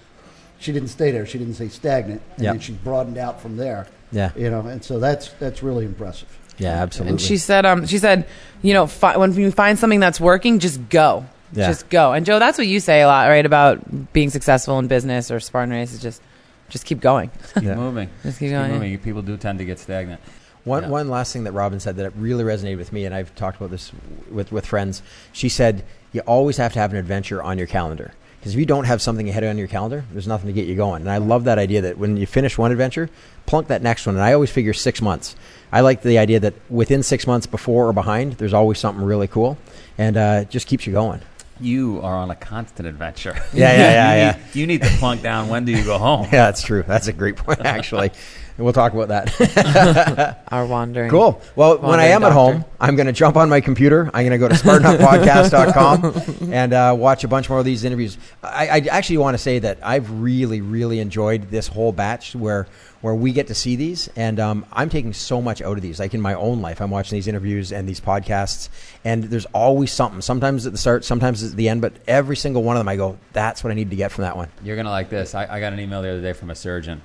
she 0.59 0.73
didn't 0.73 0.88
stay 0.88 1.11
there. 1.11 1.27
She 1.27 1.38
didn't 1.38 1.55
stay 1.55 1.68
stagnant, 1.68 2.23
and 2.37 2.44
Yep. 2.44 2.53
then 2.55 2.61
she's 2.61 2.77
broadened 2.77 3.18
out 3.18 3.40
from 3.40 3.57
there. 3.57 3.87
Yeah. 4.11 4.31
you 4.37 4.49
know, 4.51 4.61
and 4.61 4.83
so 4.83 4.99
that's 4.99 5.29
that's 5.38 5.62
really 5.62 5.85
impressive. 5.85 6.29
yeah, 6.57 6.83
absolutely. 6.83 7.11
And 7.12 7.21
she 7.21 7.37
said, 7.37 7.66
um, 7.66 7.87
she 7.87 7.99
said, 7.99 8.27
you 8.62 8.73
know, 8.73 8.87
fi- 8.87 9.16
when 9.18 9.35
you 9.35 9.51
find 9.51 9.79
something 9.79 10.01
that's 10.01 10.18
working, 10.18 10.59
just 10.61 10.88
go, 10.88 11.27
Yeah. 11.53 11.66
just 11.68 11.88
go. 11.90 12.12
And 12.14 12.25
Joe, 12.25 12.38
that's 12.38 12.57
what 12.57 12.66
you 12.66 12.81
say 12.81 13.03
a 13.03 13.07
lot, 13.07 13.29
right? 13.29 13.44
About 13.44 14.12
being 14.14 14.31
successful 14.31 14.79
in 14.79 14.87
business 14.88 15.31
or 15.31 15.40
Spartan 15.40 15.75
races, 15.75 16.01
just, 16.01 16.23
just 16.71 16.87
keep 16.87 17.01
going. 17.01 17.31
keep 17.55 17.64
Yeah. 17.64 17.75
moving. 17.75 18.09
Just 18.23 18.38
keep 18.38 18.49
Keep 18.49 18.57
going, 18.57 18.71
yeah. 18.71 18.79
moving. 18.79 18.99
People 18.99 19.21
do 19.23 19.37
tend 19.37 19.59
to 19.59 19.64
get 19.66 19.79
stagnant. 19.79 20.21
One, 20.64 20.85
Yeah. 20.85 20.88
one 20.88 21.09
last 21.11 21.35
thing 21.35 21.44
that 21.44 21.53
Robyn 21.53 21.79
said 21.79 21.97
that 21.97 22.16
really 22.16 22.44
resonated 22.44 22.79
with 22.79 22.92
me, 22.94 23.05
and 23.05 23.14
I've 23.14 23.35
talked 23.35 23.59
about 23.59 23.71
this 23.71 23.92
with, 24.31 24.51
with 24.51 24.64
friends. 24.66 25.03
She 25.33 25.51
said, 25.51 25.85
You 26.12 26.23
always 26.23 26.57
have 26.57 26.73
to 26.73 26.79
have 26.79 26.92
an 26.92 26.99
adventure 26.99 27.42
on 27.42 27.59
your 27.59 27.66
calendar. 27.66 28.12
Because 28.38 28.55
if 28.55 28.61
you 28.61 28.66
don't 28.66 28.85
have 28.85 29.03
something 29.03 29.29
ahead 29.29 29.42
on 29.44 29.59
your 29.59 29.66
calendar, 29.66 30.05
there's 30.12 30.29
nothing 30.29 30.46
to 30.46 30.53
get 30.53 30.66
you 30.66 30.77
going. 30.77 31.03
And 31.03 31.11
I 31.11 31.18
love 31.18 31.44
that 31.44 31.59
idea 31.59 31.83
that 31.83 31.98
when 31.98 32.16
you 32.16 32.27
finish 32.27 32.57
one 32.57 32.70
adventure, 32.70 33.11
plunk 33.46 33.68
that 33.68 33.83
next 33.83 34.07
one. 34.07 34.14
And 34.14 34.24
I 34.24 34.33
always 34.33 34.51
figure 34.51 34.72
six 34.72 35.03
months. 35.03 35.35
I 35.72 35.81
like 35.81 36.03
the 36.03 36.18
idea 36.18 36.40
that 36.40 36.55
within 36.70 37.03
six 37.03 37.27
months, 37.27 37.46
before 37.46 37.88
or 37.88 37.92
behind, 37.92 38.35
there's 38.35 38.55
always 38.55 38.79
something 38.79 39.05
really 39.05 39.27
cool. 39.27 39.59
And 39.98 40.16
uh, 40.16 40.40
it 40.42 40.51
just 40.51 40.66
keeps 40.66 40.87
you 40.87 40.92
going. 40.92 41.20
You 41.61 42.01
are 42.03 42.14
on 42.14 42.31
a 42.31 42.37
constant 42.37 42.87
adventure. 42.87 43.35
Yeah, 43.53 43.72
yeah, 43.72 43.77
yeah, 43.77 44.12
you 44.14 44.20
yeah. 44.20 44.33
Need, 44.33 44.55
you 44.55 44.66
need 44.68 44.83
to 44.83 44.88
plunk 44.98 45.22
down 45.22 45.48
when 45.48 45.64
do 45.64 45.72
you 45.72 45.85
go 45.85 45.98
home. 45.98 46.22
Yeah, 46.33 46.46
that's 46.46 46.62
true. 46.62 46.85
That's 46.87 47.09
a 47.09 47.12
great 47.12 47.37
point, 47.37 47.61
actually. 47.64 48.12
We'll 48.59 48.73
talk 48.73 48.92
about 48.92 49.09
that. 49.09 50.42
Our 50.49 50.66
wandering. 50.66 51.11
Cool. 51.11 51.40
Well, 51.57 51.79
when 51.79 52.01
I 52.01 52.11
Wandering 52.11 52.12
am 52.12 52.25
at 52.25 52.33
home, 52.33 52.64
I'm 52.81 52.97
going 52.97 53.07
to 53.07 53.12
jump 53.12 53.37
on 53.37 53.49
my 53.49 53.61
computer. 53.61 54.11
I'm 54.12 54.27
going 54.27 54.31
to 54.31 54.38
go 54.38 54.49
to 54.49 54.55
SpartanUpPodcast.com 54.55 56.53
and 56.53 56.73
uh, 56.73 56.94
watch 56.99 57.25
a 57.25 57.29
bunch 57.29 57.49
more 57.49 57.59
of 57.59 57.64
these 57.64 57.85
interviews. 57.85 58.18
I, 58.42 58.68
I 58.68 58.79
actually 58.90 59.18
want 59.18 59.35
to 59.35 59.38
say 59.38 59.59
that 59.61 59.79
I've 59.83 60.11
really, 60.11 60.61
really 60.61 61.01
enjoyed 61.01 61.51
this 61.51 61.68
whole 61.68 61.92
batch 61.92 62.35
where 62.35 62.66
where 63.01 63.14
we 63.14 63.33
get 63.33 63.47
to 63.47 63.55
see 63.55 63.77
these, 63.77 64.09
and 64.16 64.40
um, 64.40 64.66
I'm 64.73 64.90
taking 64.90 65.12
so 65.12 65.40
much 65.40 65.62
out 65.62 65.77
of 65.77 65.83
these. 65.83 66.01
Like 66.01 66.14
in 66.14 66.21
my 66.21 66.35
own 66.35 66.61
life, 66.61 66.81
I'm 66.81 66.90
watching 66.90 67.16
these 67.16 67.29
interviews 67.29 67.73
and 67.73 67.88
these 67.88 68.01
podcasts, 68.01 68.68
and 69.05 69.25
there's 69.25 69.47
always 69.47 69.92
something. 69.92 70.21
Sometimes 70.21 70.66
at 70.66 70.73
the 70.73 70.79
start, 70.79 71.05
sometimes 71.05 71.42
at 71.44 71.53
the 71.53 71.68
end, 71.68 71.81
but 71.81 71.92
every 72.09 72.37
single 72.37 72.62
one 72.62 72.77
of 72.77 72.81
them, 72.81 72.88
I 72.88 72.97
go, 72.97 73.18
"That's 73.33 73.62
what 73.62 73.71
I 73.71 73.75
need 73.75 73.90
to 73.90 73.97
get 73.97 74.11
from 74.11 74.23
that 74.23 74.37
one." 74.37 74.49
You're 74.64 74.77
gonna 74.77 74.90
like 74.90 75.11
this. 75.11 75.35
I, 75.35 75.47
I 75.47 75.61
got 75.61 75.73
an 75.73 75.81
email 75.81 76.03
the 76.03 76.11
other 76.11 76.23
day 76.23 76.33
from 76.33 76.51
a 76.51 76.55
surgeon, 76.55 77.01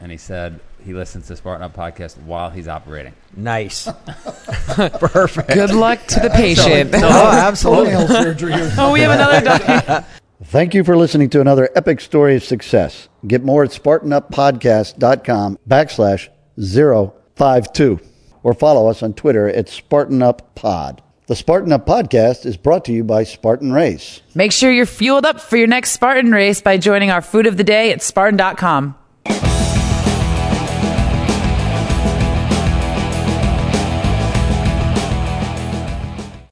and 0.00 0.10
he 0.10 0.16
said 0.18 0.60
he 0.84 0.92
listens 0.92 1.26
to 1.28 1.36
Spartan 1.36 1.62
Up 1.62 1.74
podcast 1.74 2.18
while 2.22 2.50
he's 2.50 2.68
operating. 2.68 3.14
Nice, 3.36 3.86
perfect. 4.66 5.48
Good 5.48 5.72
luck 5.72 6.04
to 6.08 6.20
the 6.20 6.30
patient. 6.30 6.94
Oh, 7.04 7.30
absolutely. 7.30 7.92
Toenail 7.92 8.08
surgery. 8.08 8.52
oh, 8.78 8.92
we 8.92 9.00
have 9.00 9.12
another 9.12 9.40
doctor. 9.44 10.06
Thank 10.44 10.74
you 10.74 10.84
for 10.84 10.96
listening 10.96 11.30
to 11.30 11.40
another 11.40 11.70
epic 11.74 12.00
story 12.00 12.36
of 12.36 12.44
success. 12.44 13.08
Get 13.26 13.42
more 13.42 13.64
at 13.64 13.70
SpartanUpPodcast.com 13.70 15.58
backslash 15.68 16.28
052 16.58 18.00
or 18.42 18.52
follow 18.54 18.88
us 18.88 19.02
on 19.02 19.14
Twitter 19.14 19.48
at 19.48 19.66
SpartanUpPod. 19.66 20.98
The 21.26 21.36
Spartan 21.36 21.72
Up 21.72 21.86
Podcast 21.86 22.44
is 22.44 22.58
brought 22.58 22.84
to 22.84 22.92
you 22.92 23.02
by 23.02 23.24
Spartan 23.24 23.72
Race. 23.72 24.20
Make 24.34 24.52
sure 24.52 24.70
you're 24.70 24.84
fueled 24.84 25.24
up 25.24 25.40
for 25.40 25.56
your 25.56 25.66
next 25.66 25.92
Spartan 25.92 26.30
race 26.32 26.60
by 26.60 26.76
joining 26.76 27.10
our 27.10 27.22
food 27.22 27.46
of 27.46 27.56
the 27.56 27.64
day 27.64 27.92
at 27.92 28.02
Spartan.com. 28.02 28.94